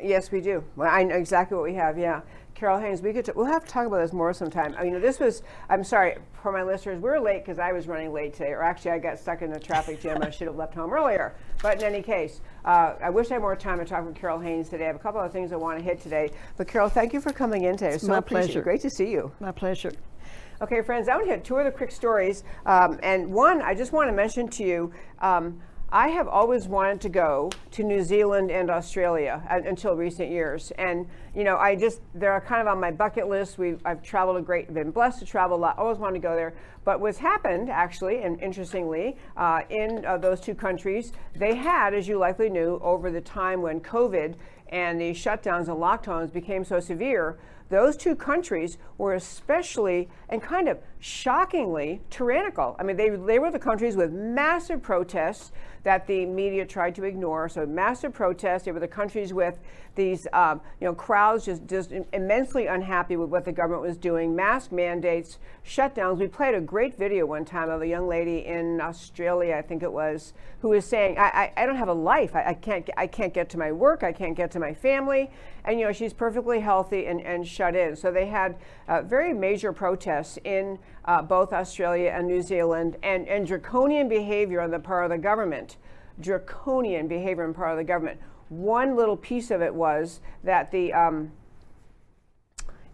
[0.01, 0.63] Yes, we do.
[0.75, 1.97] Well, I know exactly what we have.
[1.97, 2.21] Yeah.
[2.57, 4.73] Carole Haynes, we could t- we'll have to talk about this more sometime.
[4.79, 8.11] I mean, this was, I'm sorry for my listeners, we're late because I was running
[8.11, 10.23] late today, or actually I got stuck in a traffic jam.
[10.23, 11.35] I should have left home earlier.
[11.61, 14.39] But in any case, uh, I wish I had more time to talk with Carole
[14.39, 14.85] Haynes today.
[14.85, 16.31] I have a couple of things I want to hit today.
[16.57, 17.93] But Carole, thank you for coming in today.
[17.93, 18.63] It's so my pleasure.
[18.63, 19.31] Great to see you.
[19.39, 19.91] My pleasure.
[20.59, 22.43] Okay, friends, I want to hit two other quick stories.
[22.65, 26.99] Um, and one, I just want to mention to you, um, I have always wanted
[27.01, 30.71] to go to New Zealand and Australia until recent years.
[30.79, 33.59] And, you know, I just, they're kind of on my bucket list.
[33.59, 36.35] We've, I've traveled a great, been blessed to travel a lot, always wanted to go
[36.35, 36.55] there.
[36.83, 42.07] But what's happened, actually, and interestingly, uh, in uh, those two countries, they had, as
[42.07, 44.33] you likely knew, over the time when COVID
[44.69, 47.37] and the shutdowns and lockdowns became so severe,
[47.69, 52.75] those two countries were especially and kind of shockingly tyrannical.
[52.79, 55.51] I mean, they, they were the countries with massive protests.
[55.87, 57.47] that the media tried to ignore.
[57.47, 58.63] So massive protests.
[58.63, 59.57] They were the countries with
[59.95, 64.35] these, um, you know, crowds just, just immensely unhappy with what the government was doing.
[64.35, 66.17] Mask mandates, shutdowns.
[66.17, 69.81] We played a great video one time of a young lady in Australia, I think
[69.81, 72.35] it was, who was saying, I, I, I don't have a life.
[72.35, 74.03] I, I, can't, I can't get to my work.
[74.03, 75.31] I can't get to my family.
[75.63, 77.95] And, you know, she's perfectly healthy and, and shut in.
[77.95, 78.57] So they had
[78.89, 84.61] uh, very major protests in uh, both Australia and New Zealand and, and draconian behavior
[84.61, 85.77] on the part of the government.
[86.19, 88.19] Draconian behavior on the part of the government.
[88.49, 91.31] One little piece of it was that the um,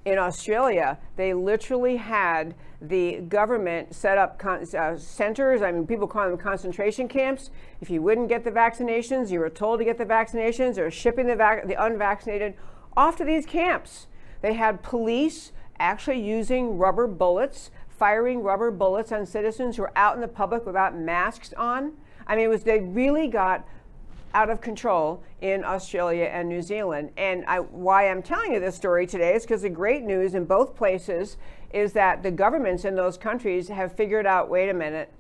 [0.06, 5.62] in Australia, they literally had the government set up con- uh, centers.
[5.62, 7.50] I mean, people call them concentration camps.
[7.80, 10.76] If you wouldn't get the vaccinations, you were told to get the vaccinations.
[10.76, 12.56] They're shipping the, vac- the unvaccinated
[12.98, 14.08] off to these camps.
[14.42, 20.16] They had police actually using rubber bullets, firing rubber bullets on citizens who are out
[20.16, 21.94] in the public without masks on.
[22.28, 23.68] I mean, it was they really got
[24.34, 27.12] out of control in Australia and New Zealand.
[27.18, 30.46] And I, why I'm telling you this story today is because the great news in
[30.46, 31.38] both places
[31.72, 35.12] is that the governments in those countries have figured out wait a minute,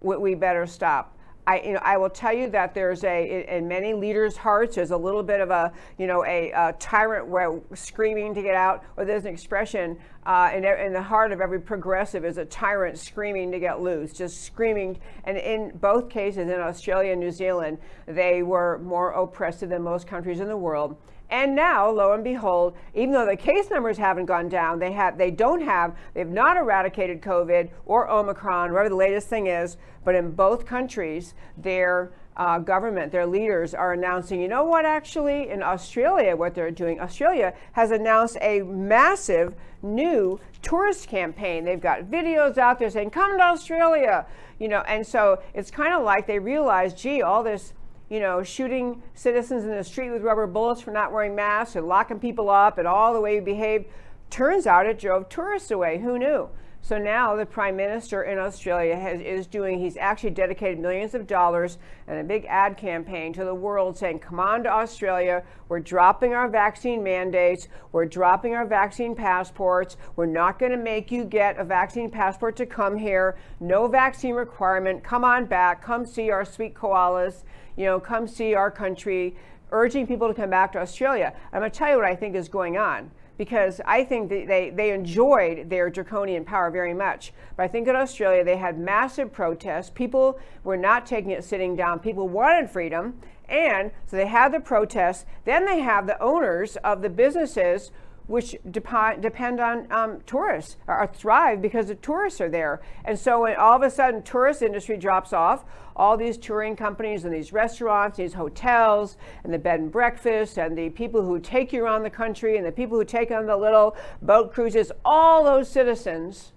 [0.00, 1.16] we better stop.
[1.48, 4.90] I, you know, I will tell you that there's a in many leaders' hearts there's
[4.90, 7.26] a little bit of a you know a, a tyrant
[7.72, 11.58] screaming to get out, or there's an expression uh, in, in the heart of every
[11.58, 14.98] progressive is a tyrant screaming to get loose, just screaming.
[15.24, 20.06] And in both cases, in Australia and New Zealand, they were more oppressive than most
[20.06, 20.98] countries in the world.
[21.30, 25.18] And now, lo and behold, even though the case numbers haven't gone down, they have
[25.18, 29.76] they don't have they've not eradicated COVID or Omicron, whatever the latest thing is.
[30.04, 34.86] But in both countries, their uh, government, their leaders are announcing, you know what?
[34.86, 41.64] Actually, in Australia, what they're doing, Australia has announced a massive new tourist campaign.
[41.64, 44.24] They've got videos out there saying, "Come to Australia,"
[44.58, 47.74] you know, and so it's kind of like they realize, gee, all this
[48.08, 51.86] you know, shooting citizens in the street with rubber bullets for not wearing masks and
[51.86, 53.86] locking people up and all the way we behaved.
[54.30, 55.98] Turns out it drove tourists away.
[55.98, 56.48] Who knew?
[56.80, 61.26] So now the prime minister in Australia has, is doing, he's actually dedicated millions of
[61.26, 65.42] dollars and a big ad campaign to the world saying, come on to Australia.
[65.68, 67.68] We're dropping our vaccine mandates.
[67.92, 69.96] We're dropping our vaccine passports.
[70.16, 73.36] We're not going to make you get a vaccine passport to come here.
[73.60, 75.04] No vaccine requirement.
[75.04, 75.82] Come on back.
[75.82, 77.42] Come see our sweet koalas
[77.78, 79.36] you know, come see our country,
[79.70, 81.32] urging people to come back to Australia.
[81.52, 84.72] I'm going to tell you what I think is going on because I think they,
[84.74, 87.32] they enjoyed their draconian power very much.
[87.56, 89.90] But I think in Australia they had massive protests.
[89.90, 92.00] People were not taking it sitting down.
[92.00, 93.20] People wanted freedom.
[93.48, 95.24] And so they had the protests.
[95.44, 97.92] Then they have the owners of the businesses
[98.28, 102.80] which dep- depend on um, tourists or thrive because the tourists are there.
[103.04, 105.64] And so when all of a sudden tourist industry drops off,
[105.96, 110.78] all these touring companies and these restaurants, these hotels and the bed and breakfast and
[110.78, 113.56] the people who take you around the country and the people who take on the
[113.56, 116.52] little boat cruises, all those citizens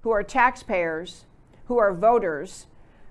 [0.00, 1.26] who are taxpayers,
[1.66, 2.66] who are voters,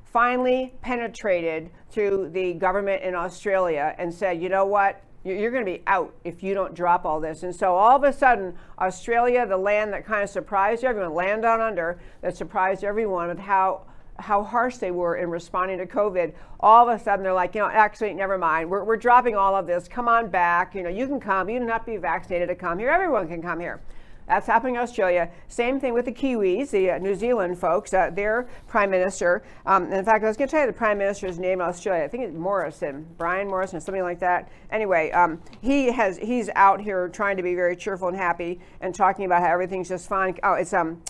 [0.05, 5.03] finally penetrated through the government in Australia and said, you know what?
[5.23, 7.43] You're going to be out if you don't drop all this.
[7.43, 11.43] And so all of a sudden, Australia, the land that kind of surprised everyone, land
[11.43, 13.85] on under, that surprised everyone with how
[14.19, 16.33] how harsh they were in responding to COVID.
[16.59, 18.69] All of a sudden, they're like, you know, actually, never mind.
[18.69, 19.87] We're, we're dropping all of this.
[19.87, 20.75] Come on back.
[20.75, 21.49] You know, you can come.
[21.49, 22.89] You have to be vaccinated to come here.
[22.89, 23.81] Everyone can come here.
[24.29, 25.31] That's happening in Australia.
[25.47, 27.95] Same thing with the Kiwis, the uh, New Zealand folks.
[27.95, 29.41] Uh, their prime minister.
[29.65, 32.03] Um, in fact, I was going to tell you the prime minister's name in Australia.
[32.03, 34.51] I think it's Morrison, Brian Morrison, something like that.
[34.69, 38.93] Anyway, um, he has he's out here trying to be very cheerful and happy and
[38.93, 40.37] talking about how everything's just fine.
[40.43, 41.01] Oh, it's um.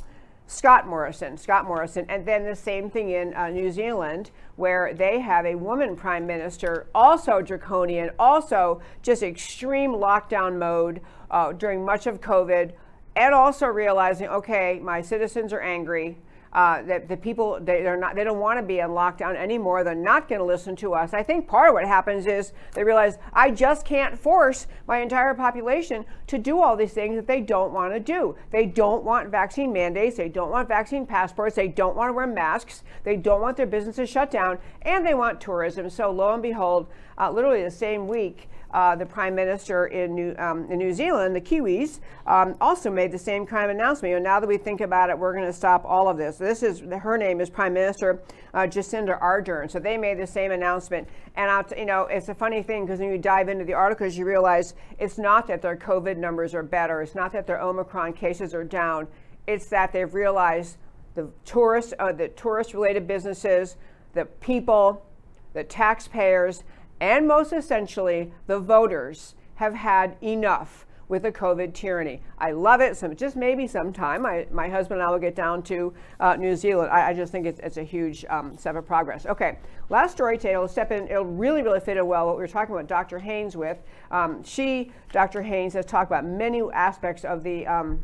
[0.52, 5.20] Scott Morrison, Scott Morrison, and then the same thing in uh, New Zealand, where they
[5.20, 12.08] have a woman prime minister, also draconian, also just extreme lockdown mode uh, during much
[12.08, 12.72] of COVID
[13.20, 16.18] and also realizing, okay, my citizens are angry.
[16.52, 19.84] Uh, that the people they, are not they don't want to be on lockdown anymore
[19.84, 22.84] they're not going to listen to us i think part of what happens is they
[22.84, 27.40] realize i just can't force my entire population to do all these things that they
[27.40, 31.68] don't want to do they don't want vaccine mandates they don't want vaccine passports they
[31.68, 35.40] don't want to wear masks they don't want their businesses shut down and they want
[35.40, 36.88] tourism so lo and behold
[37.20, 41.36] uh, literally the same week uh, the prime minister in New, um, in New Zealand,
[41.36, 44.12] the Kiwis, um, also made the same kind of announcement.
[44.12, 46.38] You know, now that we think about it, we're going to stop all of this.
[46.38, 48.22] This is her name is Prime Minister
[48.54, 49.70] uh, Jacinda Ardern.
[49.72, 51.08] So they made the same announcement.
[51.36, 53.74] And I'll t- you know, it's a funny thing because when you dive into the
[53.74, 57.02] articles, you realize it's not that their COVID numbers are better.
[57.02, 59.08] It's not that their Omicron cases are down.
[59.48, 60.78] It's that they've realized
[61.16, 63.78] the tourist, uh, the tourist-related businesses,
[64.14, 65.06] the people
[65.54, 66.64] the taxpayers,
[67.00, 72.22] and most essentially, the voters have had enough with the COVID tyranny.
[72.38, 72.96] I love it.
[72.96, 76.56] So just maybe sometime my, my husband and I will get down to uh, New
[76.56, 76.92] Zealand.
[76.92, 79.26] I, I, just think it's, it's a huge um, step of progress.
[79.26, 79.58] Okay,
[79.90, 80.54] last story today.
[80.54, 81.08] It'll step in.
[81.08, 83.18] It'll really, really fit in well what we were talking about Dr.
[83.18, 83.80] Haynes with.
[84.12, 85.42] Um, she, Dr.
[85.42, 88.00] Haynes, has talked about many aspects of the um,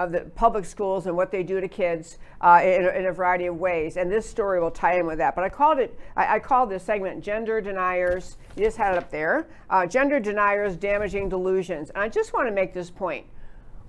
[0.00, 3.44] of the public schools and what they do to kids uh, in, in, a variety
[3.44, 3.98] of ways.
[3.98, 5.34] And this story will tie in with that.
[5.34, 8.38] But I called it, I, I called this segment Gender Deniers.
[8.56, 9.46] You just had it up there.
[9.68, 11.90] Uh, gender Deniers Damaging Delusions.
[11.90, 13.26] And I just want to make this point.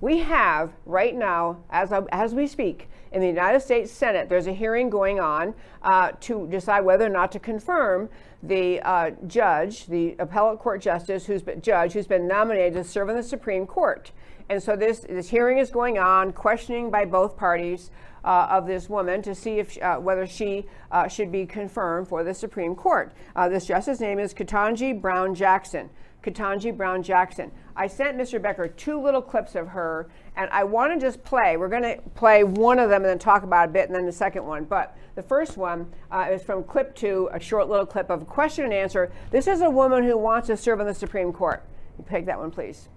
[0.02, 4.52] We have right now, as, as we speak, in the United States Senate, there's a
[4.52, 8.10] hearing going on uh, to decide whether or not to confirm
[8.42, 13.08] the uh, judge, the appellate court justice, who's been, judge who's been nominated to serve
[13.08, 14.10] on the Supreme Court.
[14.52, 17.90] And so this, this hearing is going on, questioning by both parties
[18.22, 22.22] uh, of this woman to see if uh, whether she uh, should be confirmed for
[22.22, 23.14] the Supreme Court.
[23.34, 25.88] Uh, this justice name is Ketanji Brown Jackson.
[26.22, 27.50] Ketanji Brown Jackson.
[27.74, 28.40] I sent Mr.
[28.40, 31.56] Becker two little clips of her, and I want to just play.
[31.56, 34.04] We're going to play one of them and then talk about a bit, and then
[34.04, 34.64] the second one.
[34.64, 38.66] But the first one uh, is from clip two, a short little clip of question
[38.66, 39.10] and answer.
[39.30, 41.64] This is a woman who wants to serve on the Supreme Court.
[41.96, 42.90] You take that one, please.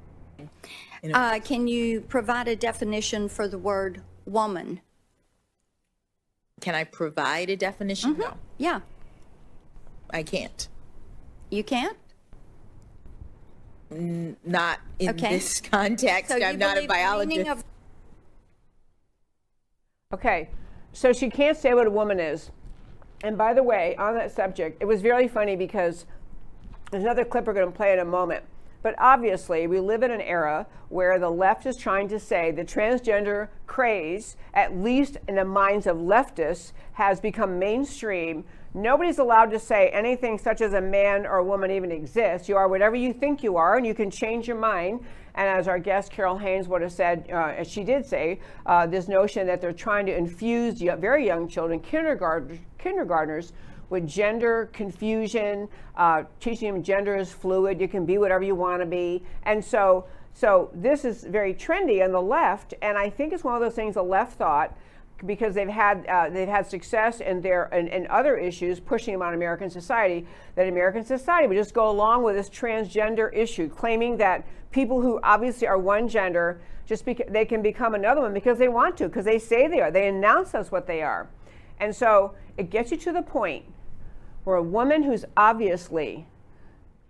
[1.14, 4.82] Uh, can you provide a definition for the word woman?
[6.62, 8.14] Can I provide a definition?
[8.14, 8.22] Mm-hmm.
[8.22, 8.34] No.
[8.58, 8.80] Yeah.
[10.10, 10.68] I can't.
[11.50, 11.98] You can't?
[13.92, 15.30] N- not in okay.
[15.30, 16.32] this context.
[16.32, 17.50] So I'm not a biologist.
[17.50, 17.64] Of-
[20.14, 20.50] okay.
[20.94, 22.52] So she can't say what a woman is.
[23.24, 26.06] And by the way, on that subject, it was very funny because
[26.92, 28.44] there's another clip we're going to play in a moment
[28.86, 32.64] but obviously, we live in an era where the left is trying to say the
[32.64, 38.44] transgender craze, at least in the minds of leftists, has become mainstream.
[38.76, 42.48] Nobody's allowed to say anything such as a man or a woman even exists.
[42.48, 45.00] You are whatever you think you are, and you can change your mind.
[45.34, 48.86] And as our guest Carole Haynes would have said, uh, as she did say, uh,
[48.86, 53.52] this notion that they're trying to infuse very young children, kindergarten, kindergartners,
[53.90, 57.80] with gender confusion, uh, teaching them gender is fluid.
[57.80, 59.24] You can be whatever you want to be.
[59.44, 62.74] And so, so this is very trendy on the left.
[62.82, 64.76] And I think it's one of those things the left thought
[65.26, 69.22] because they've had uh, they've had success in their in, in, other issues pushing them
[69.22, 74.18] on American society that American society would just go along with this transgender issue, claiming
[74.18, 78.58] that people who obviously are one gender just beca- they can become another one because
[78.58, 81.28] they want to because they say they are they announce us what they are,
[81.80, 83.64] and so it gets you to the point
[84.46, 86.28] or a woman who's obviously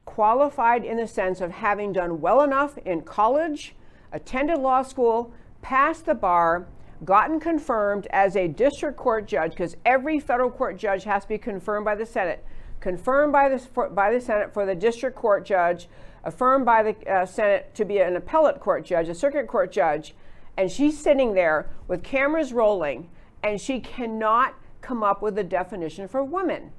[0.06, 3.76] qualified in the sense of having done well enough in college,
[4.12, 6.68] attended law school, passed the bar,
[7.04, 11.38] gotten confirmed as a district court judge, because every federal court judge has to be
[11.38, 12.46] confirmed by the Senate,
[12.80, 15.90] confirmed by the, for, by the Senate for the district court judge,
[16.24, 20.16] affirmed by the uh, Senate to be an appellate court judge, a circuit court judge,
[20.56, 23.10] and she's sitting there with cameras rolling,
[23.44, 26.72] and she cannot come up with a definition for women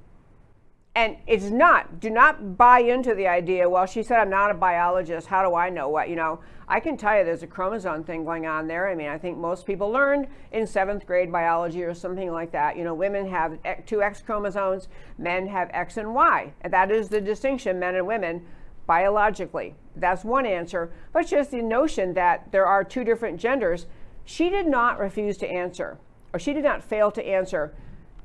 [0.97, 4.53] and it's not do not buy into the idea well she said i'm not a
[4.55, 5.27] biologist.
[5.27, 6.09] How do i know what?
[6.09, 8.89] You know i can tell you there's a chromosome thing going on there.
[8.89, 12.75] I mean i think most people learned in seventh grade biology or something like that.
[12.75, 14.87] You know women have two x chromosomes
[15.19, 16.51] men have x and y.
[16.61, 18.43] And that is the distinction men and women
[18.87, 19.75] biologically.
[19.95, 20.91] That's one answer.
[21.13, 23.85] But just the notion that there are two different genders.
[24.25, 25.99] She did not refuse to answer
[26.33, 27.75] or she did not fail to answer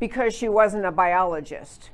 [0.00, 1.90] because she wasn't a biologist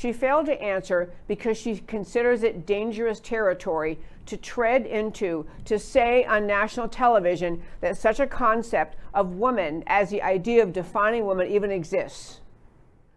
[0.00, 6.24] she failed to answer because she considers it dangerous territory to tread into, to say
[6.24, 11.48] on national television that such a concept of woman as the idea of defining woman
[11.48, 12.40] even exists.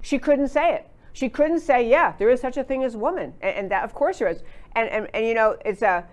[0.02, 0.90] She couldn't say it.
[1.14, 3.34] She couldn't say, yeah, there is such a thing as woman.
[3.40, 4.44] And, and that, of course, there is.
[4.76, 6.06] And, and, and, you know, it's a,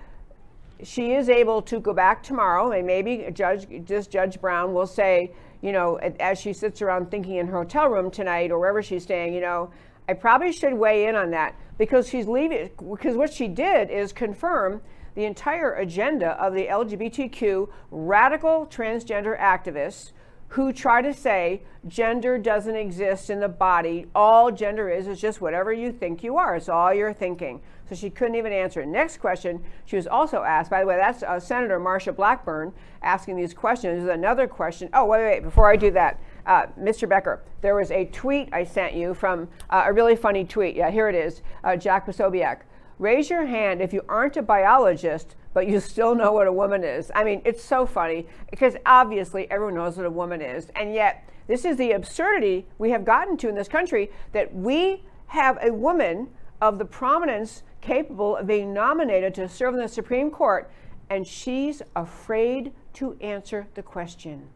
[0.85, 5.33] she is able to go back tomorrow, and maybe Judge, just Judge Brown will say,
[5.63, 9.03] you know, as she sits around thinking in her hotel room tonight or wherever she's
[9.03, 9.73] staying, you know,
[10.11, 14.13] I probably should weigh in on that because she's leaving, because what she did is
[14.13, 14.83] confirm
[15.15, 20.11] the entire agenda of the LGBTQ radical transgender activists
[20.49, 24.07] who try to say gender doesn't exist in the body.
[24.13, 26.57] All gender is is just whatever you think you are.
[26.57, 27.61] It's all you're thinking.
[27.89, 28.85] So she couldn't even answer.
[28.85, 33.37] Next question, she was also asked, by the way, that's uh, Senator Marsha Blackburn asking
[33.37, 34.03] these questions.
[34.03, 34.89] There's another question.
[34.93, 37.09] Oh, wait, wait, before I do that, uh, Mr.
[37.09, 40.77] Becker, there was a tweet I sent you from uh, a really funny tweet.
[40.77, 42.61] Yeah, here it is, uh, Jack Posobiec.
[42.99, 46.85] Raise your hand if you aren't a biologist, but you still know what a woman
[46.85, 47.11] is.
[47.15, 51.25] I mean, it's so funny because obviously everyone knows what a woman is, and yet
[51.51, 55.73] This is the absurdity we have gotten to in this country that we have a
[55.73, 56.29] woman
[56.61, 60.71] of the prominence capable of being nominated to serve in the Supreme Court,
[61.09, 64.51] and she's afraid to answer the question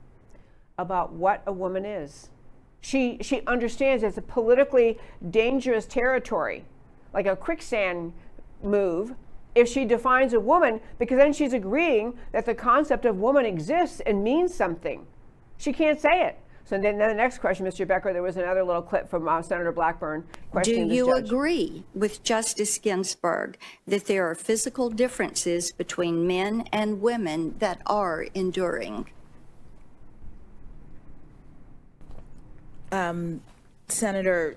[0.78, 2.30] about what a woman is.
[2.80, 4.98] She, she understands it's a politically
[5.30, 6.64] dangerous territory,
[7.12, 8.12] like a quicksand
[8.62, 9.14] move,
[9.54, 14.00] if she defines a woman, because then she's agreeing that the concept of woman exists
[14.00, 15.06] and means something.
[15.56, 16.38] She can't say it.
[16.66, 17.86] So then, then the next question, Mr.
[17.86, 21.24] Becker, there was another little clip from uh, Senator Blackburn questioning Do you judge.
[21.26, 28.26] agree with Justice Ginsburg that there are physical differences between men and women that are
[28.34, 29.06] enduring?
[32.98, 33.40] Um,
[33.88, 34.56] Senator,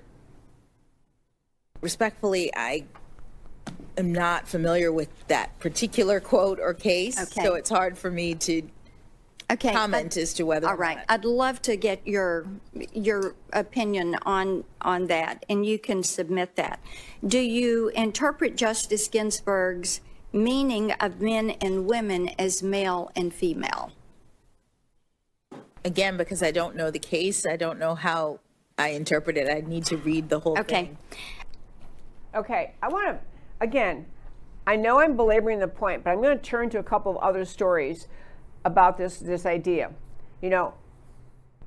[1.80, 2.84] respectfully, I
[3.96, 7.42] am not familiar with that particular quote or case, Okay.
[7.44, 8.62] so it's hard for me to
[9.50, 9.72] Okay.
[9.72, 10.68] comment I'd- as to whether.
[10.68, 10.98] All right.
[11.08, 12.46] I'd love to get your,
[12.92, 16.80] your opinion on, on that, and you can submit that.
[17.26, 20.00] Do you interpret Justice Ginsburg's
[20.32, 23.90] meaning of men and women as male and female?
[25.88, 28.40] Again, because I don't know the case, I don't know how
[28.76, 29.48] I interpret it.
[29.48, 30.84] I need to read the whole Okay.
[30.84, 30.98] thing.
[32.34, 32.74] Okay, Okay.
[32.82, 33.18] I want to,
[33.62, 34.04] again,
[34.66, 37.16] I know I'm belaboring the point, but I'm going to turn to a couple of
[37.24, 38.06] other stories
[38.66, 39.90] about this, this idea.
[40.42, 40.74] You know,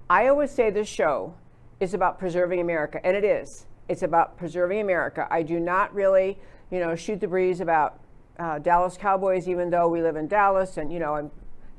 [0.08, 1.34] I always say this show
[1.80, 3.66] is about preserving America, and it is.
[3.90, 5.28] It's about preserving America.
[5.32, 6.38] I do not really,
[6.70, 8.00] you know, shoot the breeze about
[8.38, 11.32] uh, Dallas Cowboys, even though we live in Dallas, and you know, I'm,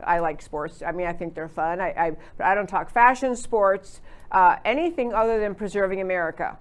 [0.06, 0.82] I like sports.
[0.86, 1.80] I mean, I think they're fun.
[1.80, 4.00] I, I but I don't talk fashion, sports,
[4.30, 6.58] uh, anything other than preserving America.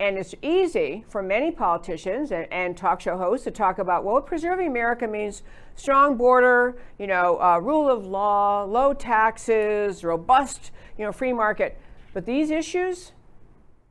[0.00, 4.22] And it's easy for many politicians and, and, talk show hosts to talk about, well,
[4.22, 5.42] preserving America means
[5.76, 11.78] strong border, you know, uh, rule of law, low taxes, robust, you know, free market.
[12.14, 13.12] But these issues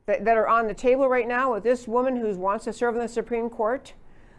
[0.06, 2.96] that, that are on the table right now with this woman who wants to serve
[2.96, 3.94] in the Supreme Court,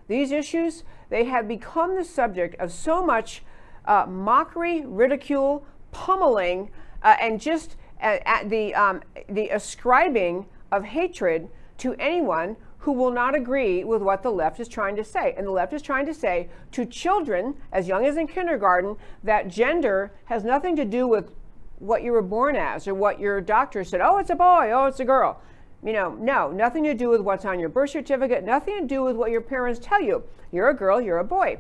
[0.10, 3.44] these issues, they have become the subject of so much
[3.86, 6.70] uh, mockery, ridicule, pummeling,
[7.04, 13.36] uh, and just uh, the, um, the ascribing of hatred to anyone who will not
[13.36, 15.36] agree with what the left is trying to say.
[15.38, 19.48] And the left is trying to say to children as young as in kindergarten that
[19.48, 21.32] gender has nothing to do with
[21.78, 24.02] what you were born as or what your doctor said.
[24.02, 24.72] Oh, it's a boy.
[24.74, 25.42] Oh, it's a girl.
[25.84, 29.04] You know, no, nothing to do with what's on your birth certificate, nothing to do
[29.04, 30.24] with what your parents tell you.
[30.52, 31.60] You're a girl, you're a boy.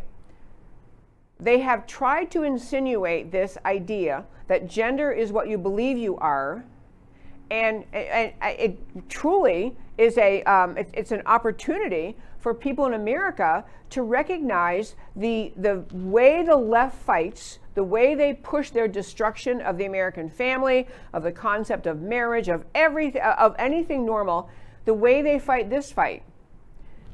[1.42, 6.64] They have tried to insinuate this idea that gender is what you believe you are
[7.52, 12.94] and, and, and it truly is a um, it, it's an opportunity for people in
[12.94, 19.62] America to recognize the the way the left fights, the way they push their destruction
[19.62, 24.50] of the American family, of the concept of marriage, of everything, of anything normal,
[24.86, 26.24] the way they fight this fight.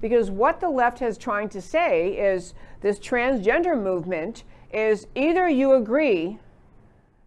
[0.02, 5.74] Because what the left has trying to say is this transgender movement is either you
[5.74, 6.40] agree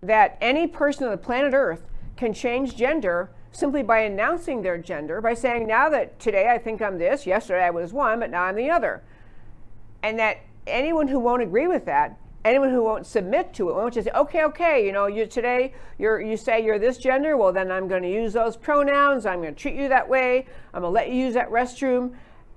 [0.03, 5.21] that any person on the planet Earth can change gender simply by announcing their gender,
[5.21, 8.45] by saying, now that today I think I'm this, yesterday I was one, but now
[8.45, 9.03] I'm the other.
[10.03, 13.95] And that anyone who won't agree with that, anyone who won't submit to it, won't
[13.95, 17.53] just say, okay, okay, you know, you today you're you say you're this gender, well
[17.53, 20.83] then I'm going to use those pronouns, I'm going to treat you that way, I'm
[20.83, 22.15] going to let you use that restroom.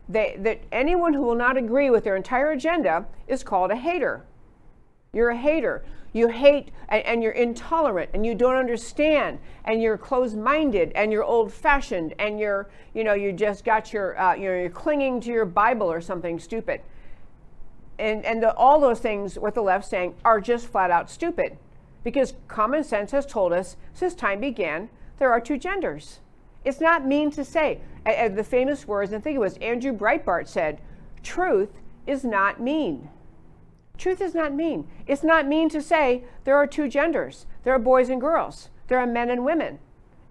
[0.09, 4.25] They, that anyone who will not agree with their entire agenda is called a hater.
[5.13, 5.83] You're a hater.
[6.11, 11.23] You hate and, and, you're intolerant and you don't understand and you're closed-minded and you're
[11.23, 15.31] old-fashioned and you're, you know, you just got your, uh, you know, you're clinging to
[15.31, 16.81] your Bible or something stupid.
[17.97, 21.57] And, and the, all those things, what the left saying, are just flat out stupid.
[22.03, 26.19] Because common sense has told us since time began, there are two genders.
[26.63, 27.81] It's not mean to say.
[28.05, 30.81] The famous words, and I think it was Andrew Breitbart said,
[31.21, 31.69] truth
[32.05, 33.09] is not mean.
[33.97, 34.87] Truth is not mean.
[35.07, 37.45] It's not mean to say there are two genders.
[37.63, 38.69] There are boys and girls.
[38.87, 39.79] There are men and women.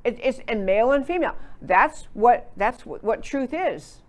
[0.05, 1.37] It, it's and male and female.
[1.61, 4.03] That's what that's what, what truth is.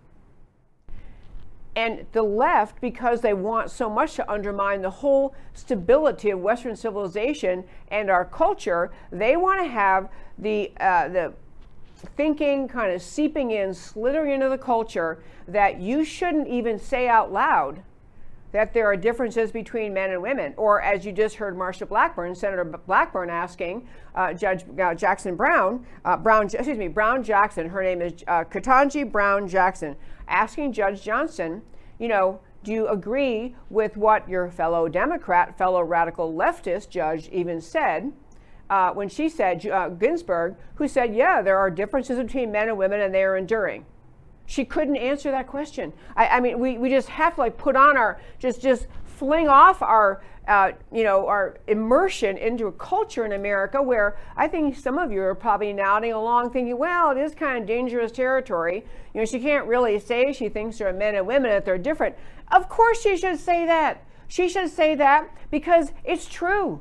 [1.76, 6.76] And the left, because they want so much to undermine the whole stability of Western
[6.76, 11.32] civilization and our culture, they want to have the uh, the
[12.16, 17.32] thinking kind of seeping in, slithering into the culture that you shouldn't even say out
[17.32, 17.82] loud
[18.54, 20.54] that there are differences between men and women.
[20.56, 25.84] Or as you just heard Marsha Blackburn, Senator Blackburn asking uh, Judge uh, Jackson Brown,
[26.04, 29.96] uh, Brown, excuse me, Brown Jackson, her name is uh, Ketanji Brown Jackson,
[30.28, 31.62] asking Judge Johnson,
[31.98, 37.60] you know, do you agree with what your fellow Democrat, fellow radical leftist judge even
[37.60, 38.12] said
[38.70, 42.78] uh, when she said, uh, Ginsburg, who said, yeah, there are differences between men and
[42.78, 43.84] women and they are enduring.
[44.46, 45.92] She couldn't answer that question.
[46.16, 49.48] I, I mean, we, we just have to like put on our, just, just fling
[49.48, 54.76] off our, uh, you know, our immersion into a culture in America where I think
[54.76, 58.84] some of you are probably nodding along thinking, well, it is kind of dangerous territory.
[59.14, 61.78] You know, she can't really say she thinks there are men and women that they're
[61.78, 62.14] different.
[62.52, 64.04] Of course she should say that.
[64.28, 66.80] She should say that because it's true.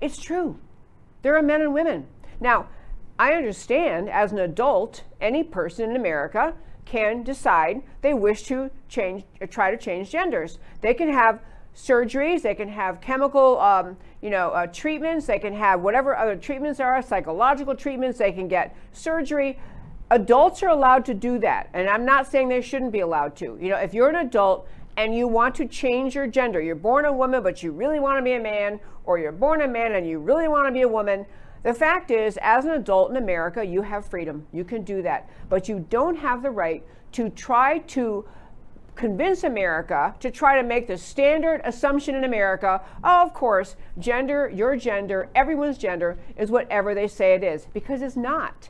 [0.00, 0.58] It's true.
[1.22, 2.06] There are men and women.
[2.40, 2.68] Now,
[3.18, 9.24] I understand as an adult, any person in America can decide they wish to change,
[9.48, 10.58] try to change genders.
[10.80, 11.40] They can have
[11.74, 16.36] surgeries, they can have chemical, um, you know, uh, treatments, they can have whatever other
[16.36, 19.58] treatments are, psychological treatments, they can get surgery.
[20.10, 23.58] Adults are allowed to do that, and I'm not saying they shouldn't be allowed to.
[23.60, 27.04] You know, if you're an adult and you want to change your gender, you're born
[27.04, 29.94] a woman but you really want to be a man, or you're born a man
[29.94, 31.26] and you really want to be a woman,
[31.62, 34.46] the fact is, as an adult in America, you have freedom.
[34.52, 35.30] You can do that.
[35.48, 38.26] But you don't have the right to try to
[38.94, 44.50] convince America to try to make the standard assumption in America, oh, of course, gender,
[44.54, 48.68] your gender, everyone's gender is whatever they say it is, because it's not.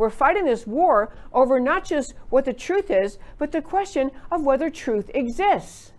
[0.00, 4.42] We're fighting this war over not just what the truth is, but the question of
[4.42, 5.92] whether truth exists.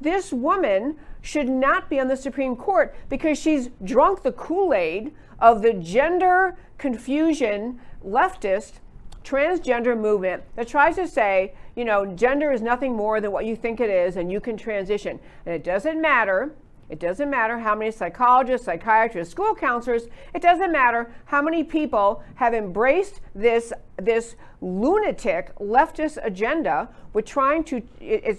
[0.00, 5.12] This woman should not be on the Supreme Court because she's drunk the Kool Aid
[5.40, 8.80] of the gender confusion leftist
[9.22, 13.54] transgender movement that tries to say, you know, gender is nothing more than what you
[13.54, 15.20] think it is and you can transition.
[15.44, 16.54] And it doesn't matter.
[16.92, 22.22] It doesn't matter how many psychologists, psychiatrists, school counselors, it doesn't matter how many people
[22.34, 27.80] have embraced this, this lunatic leftist agenda with trying to,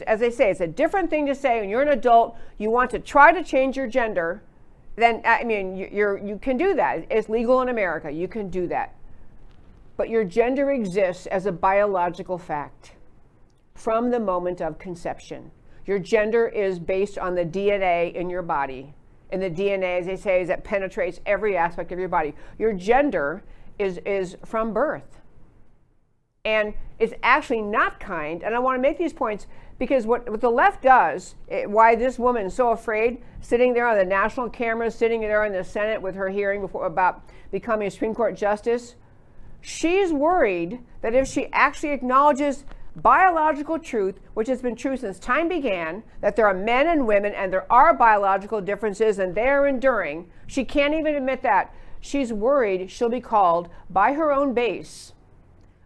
[0.06, 2.92] as they say, it's a different thing to say when you're an adult, you want
[2.92, 4.44] to try to change your gender,
[4.98, 7.08] then, I mean, you're, you can do that.
[7.10, 8.12] It's legal in America.
[8.12, 8.94] You can do that.
[9.98, 12.92] But your gender exists as a biological fact
[13.74, 15.50] from the moment of conception.
[15.86, 18.94] Your gender is based on the DNA in your body.
[19.32, 22.36] And the DNA, as they say, is that penetrates every aspect of your body.
[22.60, 23.44] Your gender
[23.80, 25.20] is, is from birth.
[26.46, 28.44] And it's actually not kind.
[28.44, 29.48] And I want to make these points
[29.80, 33.88] because what, what the left does, it, why this woman is so afraid, sitting there
[33.88, 37.88] on the national cameras, sitting there in the Senate with her hearing before, about becoming
[37.88, 38.96] a Supreme Court justice,
[39.62, 42.66] she's worried that if she actually acknowledges
[42.96, 47.34] biological truth, which has been true since time began, that there are men and women
[47.34, 51.74] and there are biological differences and they are enduring, she can't even admit that.
[52.00, 55.14] She's worried she'll be called by her own base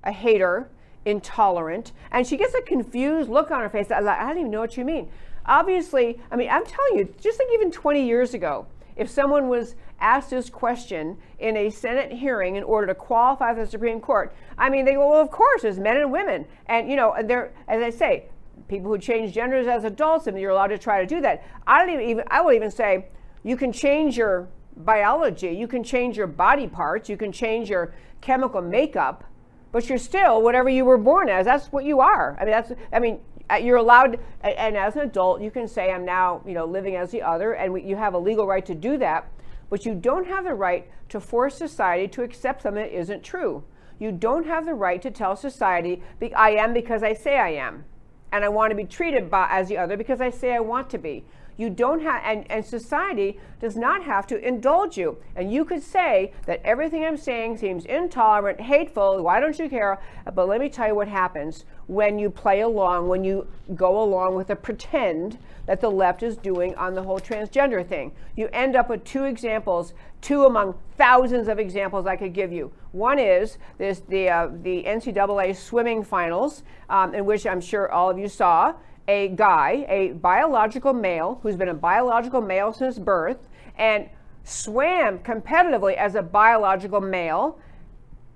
[0.03, 0.69] a hater,
[1.05, 3.91] intolerant, and she gets a confused look on her face.
[3.91, 5.09] I don't even know what you mean.
[5.45, 9.75] Obviously, I mean, I'm telling you, just like even 20 years ago, if someone was
[9.99, 14.33] asked this question in a Senate hearing in order to qualify for the Supreme Court,
[14.57, 16.45] I mean, they go, well, of course, there's men and women.
[16.67, 18.25] And, you know, they're, as I say,
[18.67, 21.43] people who change genders as adults, and you're allowed to try to do that.
[21.65, 23.05] I don't even, I will even say,
[23.43, 27.93] you can change your biology, you can change your body parts, you can change your
[28.21, 29.23] chemical makeup,
[29.71, 31.45] but you're still whatever you were born as.
[31.45, 32.37] That's what you are.
[32.39, 33.19] I mean, that's, I mean,
[33.49, 36.95] uh, you're allowed, and as an adult, you can say, I'm now, you know, living
[36.95, 39.31] as the other, and we, you have a legal right to do that,
[39.69, 43.63] but you don't have the right to force society to accept something that isn't true.
[43.99, 46.03] You don't have the right to tell society,
[46.35, 47.85] I am because I say I am,
[48.31, 50.89] and I want to be treated by, as the other because I say I want
[50.91, 51.25] to be.
[51.57, 55.17] You don't have, and, and society does not have to indulge you.
[55.35, 59.99] And you could say that everything I'm saying seems intolerant, hateful, why don't you care?
[60.33, 64.35] But let me tell you what happens when you play along, when you go along
[64.35, 68.11] with a pretend that the left is doing on the whole transgender thing.
[68.35, 72.71] You end up with two examples, two among thousands of examples I could give you.
[72.91, 78.09] One is this, the, uh, the NCAA swimming finals, um, in which I'm sure all
[78.09, 78.75] of you saw
[79.07, 83.47] a guy, a biological male, who's been a biological male since birth,
[83.77, 84.09] and
[84.43, 87.59] swam competitively as a biological male,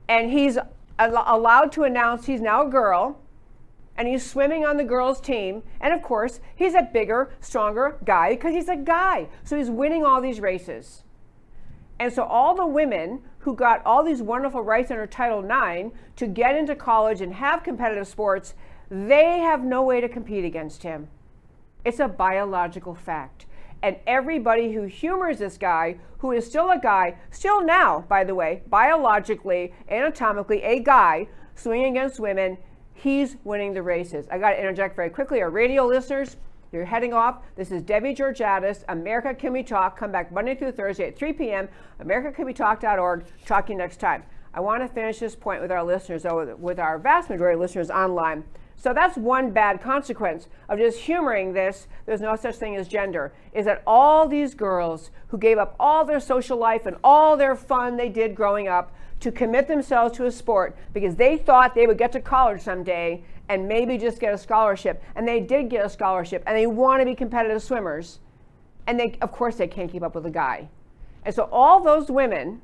[0.08, 0.58] and he's
[1.00, 3.20] al- allowed to announce he's now a girl,
[3.98, 5.64] and he's swimming on the girls' team.
[5.80, 9.28] And of course, he's a bigger, stronger guy because he's a guy.
[9.44, 11.04] So he's winning all these races.
[12.02, 16.26] And so all the women who got all these wonderful rights under Title IX to
[16.26, 18.56] get into college and have competitive sports
[18.90, 21.10] they have no way to compete against him.
[21.86, 23.46] It's a biological fact.
[23.84, 28.34] And everybody who humors this guy, who is still a guy, still now, by the
[28.34, 32.58] way, biologically, anatomically, a guy swinging against women,
[32.96, 34.26] he's winning the races.
[34.32, 35.40] I got to interject very quickly.
[35.40, 36.36] Our radio listeners,
[36.72, 37.42] You're heading off.
[37.58, 39.98] This is Debbie Georgatos, America Can We Talk.
[40.00, 41.68] Come back Monday through Thursday at 3 p.m.
[42.02, 43.26] AmericaCanWeTalk.org.
[43.46, 44.24] Talk to you next time.
[44.54, 47.60] I want to finish this point with our listeners, though, with our vast majority of
[47.60, 48.46] listeners online.
[48.78, 51.88] So that's one bad consequence of just humoring this.
[52.06, 53.34] There's no such thing as gender.
[53.52, 57.56] Is that all these girls who gave up all their social life and all their
[57.58, 61.86] fun they did growing up to commit themselves to a sport because they thought they
[61.86, 65.04] would get to college someday and maybe just get a scholarship.
[65.16, 68.20] And they did get a scholarship and they want to be competitive swimmers.
[68.88, 70.70] And they, of course, they can't keep up with a guy.
[71.26, 72.62] And so all those women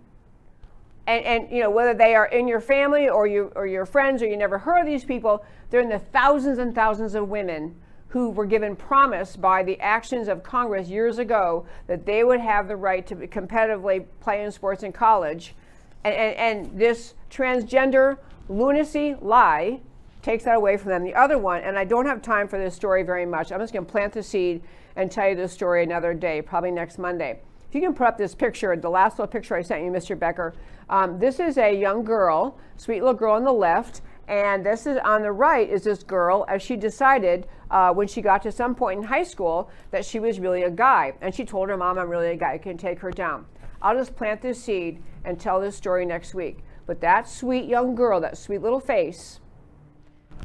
[1.06, 4.22] and, and you know whether they are in your family or you or your friends
[4.22, 7.74] or you never heard of these people they're in the thousands and thousands of women
[8.10, 12.68] who were given promise by the actions of congress years ago that they would have
[12.68, 15.56] the right to competitively play in sports in college
[16.04, 18.18] and, and, and this transgender
[18.50, 19.80] lunacy lie
[20.28, 22.75] takes that away from them the other one and i don't have time for this
[22.75, 24.61] story very much i'm just going to plant the seed
[24.97, 28.17] and tell you this story another day probably next monday if you can put up
[28.17, 30.17] this picture, the last little picture I sent you, Mr.
[30.17, 30.53] Becker,
[30.89, 34.97] um, this is a young girl, sweet little girl on the left, and this is
[35.03, 38.73] on the right is this girl as she decided uh, when she got to some
[38.73, 41.13] point in high school that she was really a guy.
[41.19, 43.45] And she told her mom, I'm really a guy, I can take her down.
[43.82, 46.59] I'll just plant this seed and tell this story next week.
[46.86, 49.41] But that sweet young girl, that sweet little face,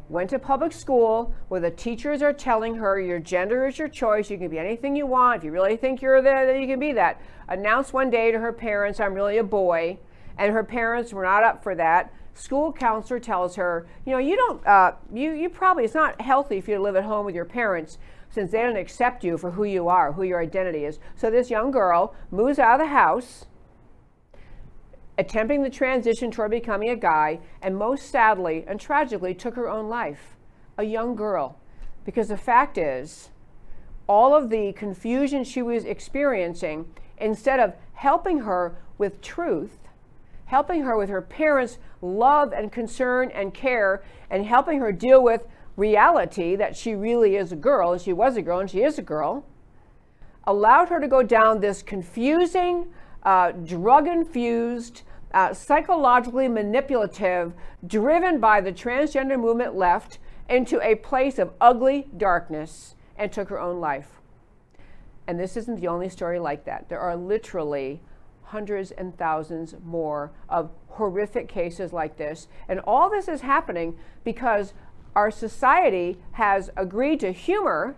[0.09, 4.31] went to public school where the teachers are telling her your gender is your choice.
[4.31, 5.39] You can be anything you want.
[5.39, 7.21] If you really think you're that, then you can be that.
[7.49, 9.99] Announced one day to her parents, I'm really a boy.
[10.39, 12.13] And her parents were not up for that.
[12.35, 16.61] School counselor tells her, you know, you don't, uh, you, you probably, it's not healthy
[16.61, 17.99] for you to live at home with your parents
[18.31, 20.99] since they don't accept you for who you are, who your identity is.
[21.15, 23.45] So this young girl moves out of the house
[25.19, 29.89] attempting the transition toward becoming a guy, and most sadly and tragically took her own
[29.89, 30.37] life,
[30.79, 31.59] a young girl.
[32.05, 33.31] Because the fact is,
[34.09, 36.87] all of the confusion she was experiencing,
[37.19, 39.89] instead of helping her with truth,
[40.47, 45.47] helping her with her parents' love and concern and care, and helping her deal with
[45.77, 48.99] reality that she really is a girl, and she was a girl, and she is
[48.99, 49.45] a girl,
[50.45, 52.87] allowed her to go down this confusing,
[53.23, 55.03] uh, drug infused,
[55.33, 57.55] uh, psychologically manipulative,
[57.87, 60.19] driven by the transgender movement left
[60.49, 64.21] into a place of ugly darkness and took her own life.
[65.27, 66.89] And this isn't the only story like that.
[66.89, 68.03] There are literally
[68.43, 72.49] hundreds and thousands more of horrific cases like this.
[72.69, 74.75] And all this is happening because
[75.15, 77.97] our society has agreed to humor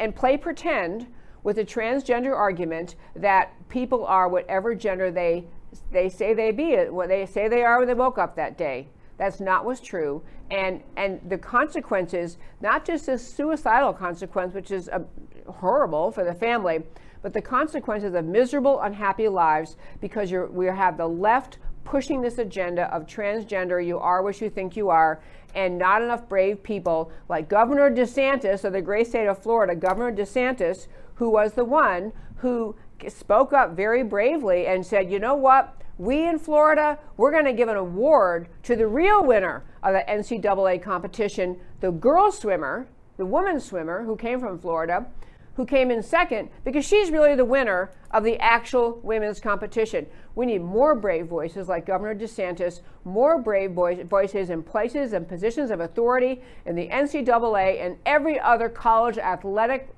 [0.00, 1.06] and play pretend
[1.42, 5.44] with the transgender argument that people are whatever gender they
[5.90, 8.88] they say they be what they say they are when they woke up that day.
[9.16, 10.22] That's not what's true.
[10.50, 15.00] And and the consequences, not just the suicidal consequence, which is uh,
[15.48, 16.82] horrible for the family,
[17.22, 22.38] but the consequences of miserable, unhappy lives because you're, we have the left pushing this
[22.38, 25.20] agenda of transgender, you are what you think you are,
[25.54, 30.14] and not enough brave people like Governor DeSantis of the great state of Florida, Governor
[30.16, 30.86] DeSantis,
[31.16, 32.74] who was the one who
[33.08, 35.76] spoke up very bravely and said, you know what?
[35.98, 40.04] We in Florida, we're going to give an award to the real winner of the
[40.08, 45.06] NCAA competition, the girl swimmer, the woman swimmer who came from Florida,
[45.54, 50.06] who came in second because she's really the winner of the actual women's competition.
[50.34, 55.70] We need more brave voices like Governor DeSantis, more brave voices in places and positions
[55.70, 59.94] of authority in the NCAA and every other college athletic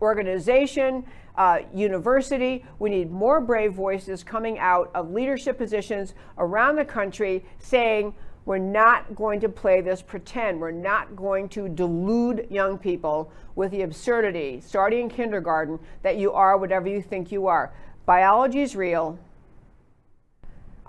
[0.00, 1.04] organization,
[1.36, 2.64] uh, university.
[2.78, 8.58] We need more brave voices coming out of leadership positions around the country saying, we're
[8.58, 10.58] not going to play this pretend.
[10.58, 16.32] We're not going to delude young people with the absurdity, starting in kindergarten, that you
[16.32, 17.74] are whatever you think you are.
[18.06, 19.18] Biology is real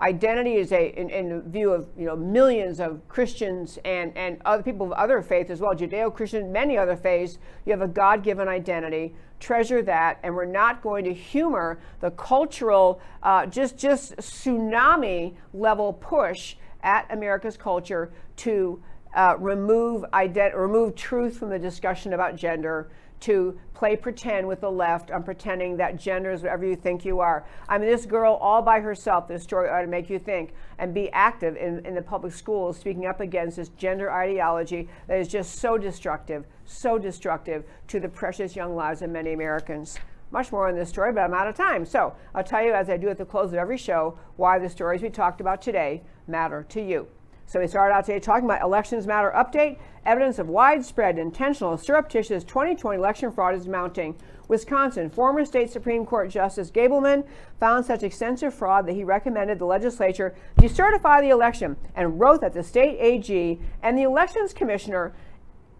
[0.02, 4.62] identity is a in, in view of you know millions of Christians and and other
[4.62, 7.38] people of other faiths as well, Judeo-Christian, many other faiths.
[7.66, 9.14] You have a God-given identity.
[9.38, 15.94] Treasure that, and we're not going to humor the cultural uh, just just tsunami level
[15.94, 18.82] push at America's culture to
[19.14, 22.90] uh, remove ident- remove truth from the discussion about gender
[23.20, 27.20] to play pretend with the left on pretending that gender is whatever you think you
[27.20, 27.46] are.
[27.68, 30.92] I mean, this girl all by herself, this story ought to make you think and
[30.92, 35.28] be active in, in the public schools, speaking up against this gender ideology that is
[35.28, 39.98] just so destructive, so destructive to the precious young lives of many Americans.
[40.30, 41.84] Much more on this story, but I'm out of time.
[41.84, 44.68] So I'll tell you, as I do at the close of every show, why the
[44.68, 47.08] stories we talked about today matter to you.
[47.50, 49.76] So we started out today talking about Elections Matter update.
[50.06, 54.14] Evidence of widespread, intentional, surreptitious 2020 election fraud is mounting.
[54.46, 57.26] Wisconsin, former state Supreme Court Justice Gableman
[57.58, 62.52] found such extensive fraud that he recommended the legislature decertify the election and wrote that
[62.52, 65.12] the state AG and the elections commissioner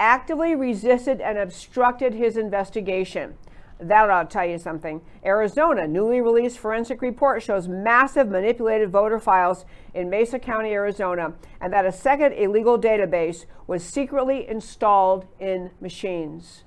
[0.00, 3.36] actively resisted and obstructed his investigation.
[3.80, 5.00] That ought to tell you something.
[5.24, 9.64] Arizona, newly released forensic report shows massive manipulated voter files
[9.94, 16.64] in Mesa County, Arizona, and that a second illegal database was secretly installed in machines.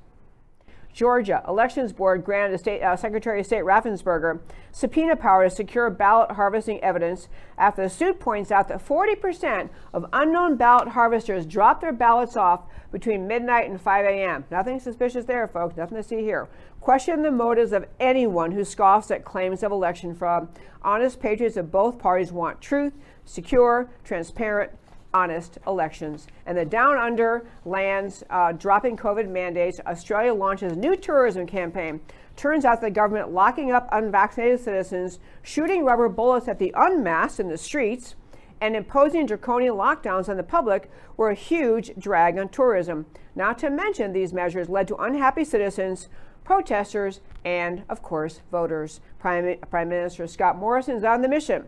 [0.94, 4.40] Georgia Elections Board granted State, uh, Secretary of State Raffensperger
[4.72, 10.06] subpoena power to secure ballot harvesting evidence after the suit points out that 40% of
[10.14, 12.62] unknown ballot harvesters dropped their ballots off
[12.92, 14.46] between midnight and 5 a.m.
[14.52, 15.76] Nothing suspicious there, folks.
[15.76, 16.48] Nothing to see here.
[16.84, 20.50] Question the motives of anyone who scoffs at claims of election fraud.
[20.82, 22.92] Honest patriots of both parties want truth,
[23.24, 24.70] secure, transparent,
[25.14, 26.28] honest elections.
[26.46, 29.80] And the Down Under lands uh, dropping COVID mandates.
[29.88, 32.02] Australia launches new tourism campaign.
[32.36, 37.48] Turns out the government locking up unvaccinated citizens, shooting rubber bullets at the unmasked in
[37.48, 38.16] the streets,
[38.60, 43.06] and imposing draconian lockdowns on the public were a huge drag on tourism.
[43.36, 46.10] Not to mention, these measures led to unhappy citizens,
[46.44, 49.02] protesters, and, of course, voters.
[49.20, 51.68] Prime, Prime Minister Scott Morrison is on the mission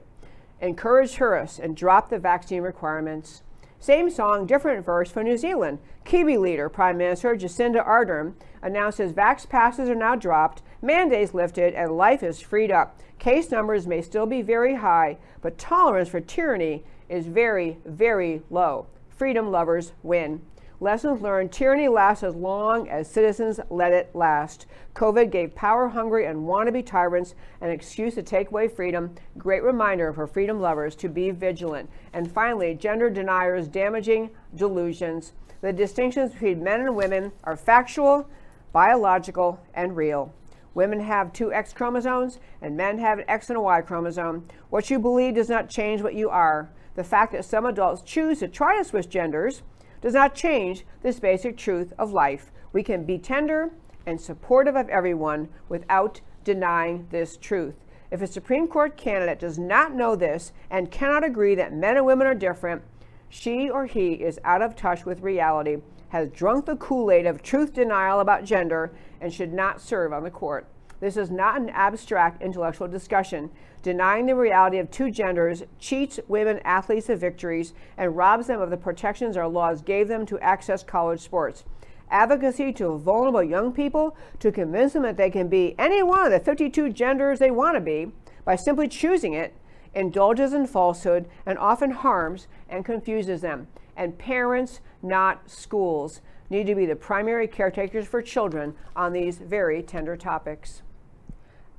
[0.62, 3.44] encourage tourists and drop the vaccine requirements.
[3.80, 5.80] Same song, different verse for New Zealand.
[6.06, 11.98] Kiwi leader Prime Minister Jacinda Ardern announces vax passes are now dropped, mandates lifted, and
[11.98, 13.00] life is freed up.
[13.20, 18.88] Case numbers may still be very high, but tolerance for tyranny is very, very low.
[19.10, 20.42] Freedom lovers win.
[20.82, 24.66] Lessons learned tyranny lasts as long as citizens let it last.
[24.94, 29.16] COVID gave power hungry and wannabe tyrants an excuse to take away freedom.
[29.38, 31.90] Great reminder for freedom lovers to be vigilant.
[32.12, 35.32] And finally, gender deniers' damaging delusions.
[35.62, 38.30] The distinctions between men and women are factual,
[38.74, 40.34] biological, and real.
[40.74, 44.46] Women have two X chromosomes, and men have an X and a Y chromosome.
[44.70, 46.70] What you believe does not change what you are.
[46.96, 49.62] The fact that some adults choose to try to switch genders
[50.06, 52.52] does not change this basic truth of life.
[52.72, 53.72] We can be tender
[54.06, 57.74] and supportive of everyone without denying this truth.
[58.12, 62.06] If a Supreme Court candidate does not know this and cannot agree that men and
[62.06, 62.84] women are different,
[63.30, 65.78] she or he is out of touch with reality,
[66.10, 70.24] has drunk the Kool Aid of truth denial about gender, and should not serve on
[70.24, 70.68] the court.
[71.00, 73.50] This is not an abstract intellectual discussion.
[73.86, 78.72] Denying the reality of two genders cheats women athletes of victories and robs them of
[78.72, 81.66] the protections our laws gave them to access college sports.
[82.10, 86.32] Advocacy to vulnerable young people to convince them that they can be any one of
[86.32, 88.12] the 52 genders they want to be
[88.44, 89.54] by simply choosing it
[89.94, 93.68] indulges in falsehood and often harms and confuses them.
[93.96, 99.84] And parents, not schools, need to be the primary caretakers for children on these very
[99.84, 100.82] tender topics.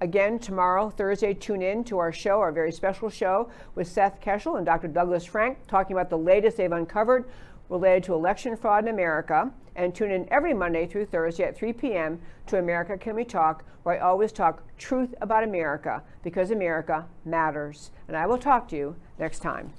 [0.01, 4.59] Again, tomorrow, Thursday, tune in to our show, our very special show with Seth Keshel
[4.59, 4.88] and Dr.
[4.88, 7.24] Douglas Frank, talking about the latest they've uncovered
[7.70, 9.51] related to election fraud in America.
[9.74, 12.20] And tune in every Monday through Thursday at 3 p.m.
[12.47, 17.90] to America Can We Talk, where I always talk truth about America because America matters.
[18.09, 19.72] And I will talk to you next time.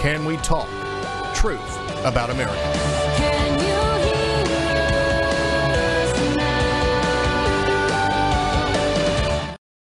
[0.00, 0.66] Can We Talk?
[1.34, 2.99] Truth about America.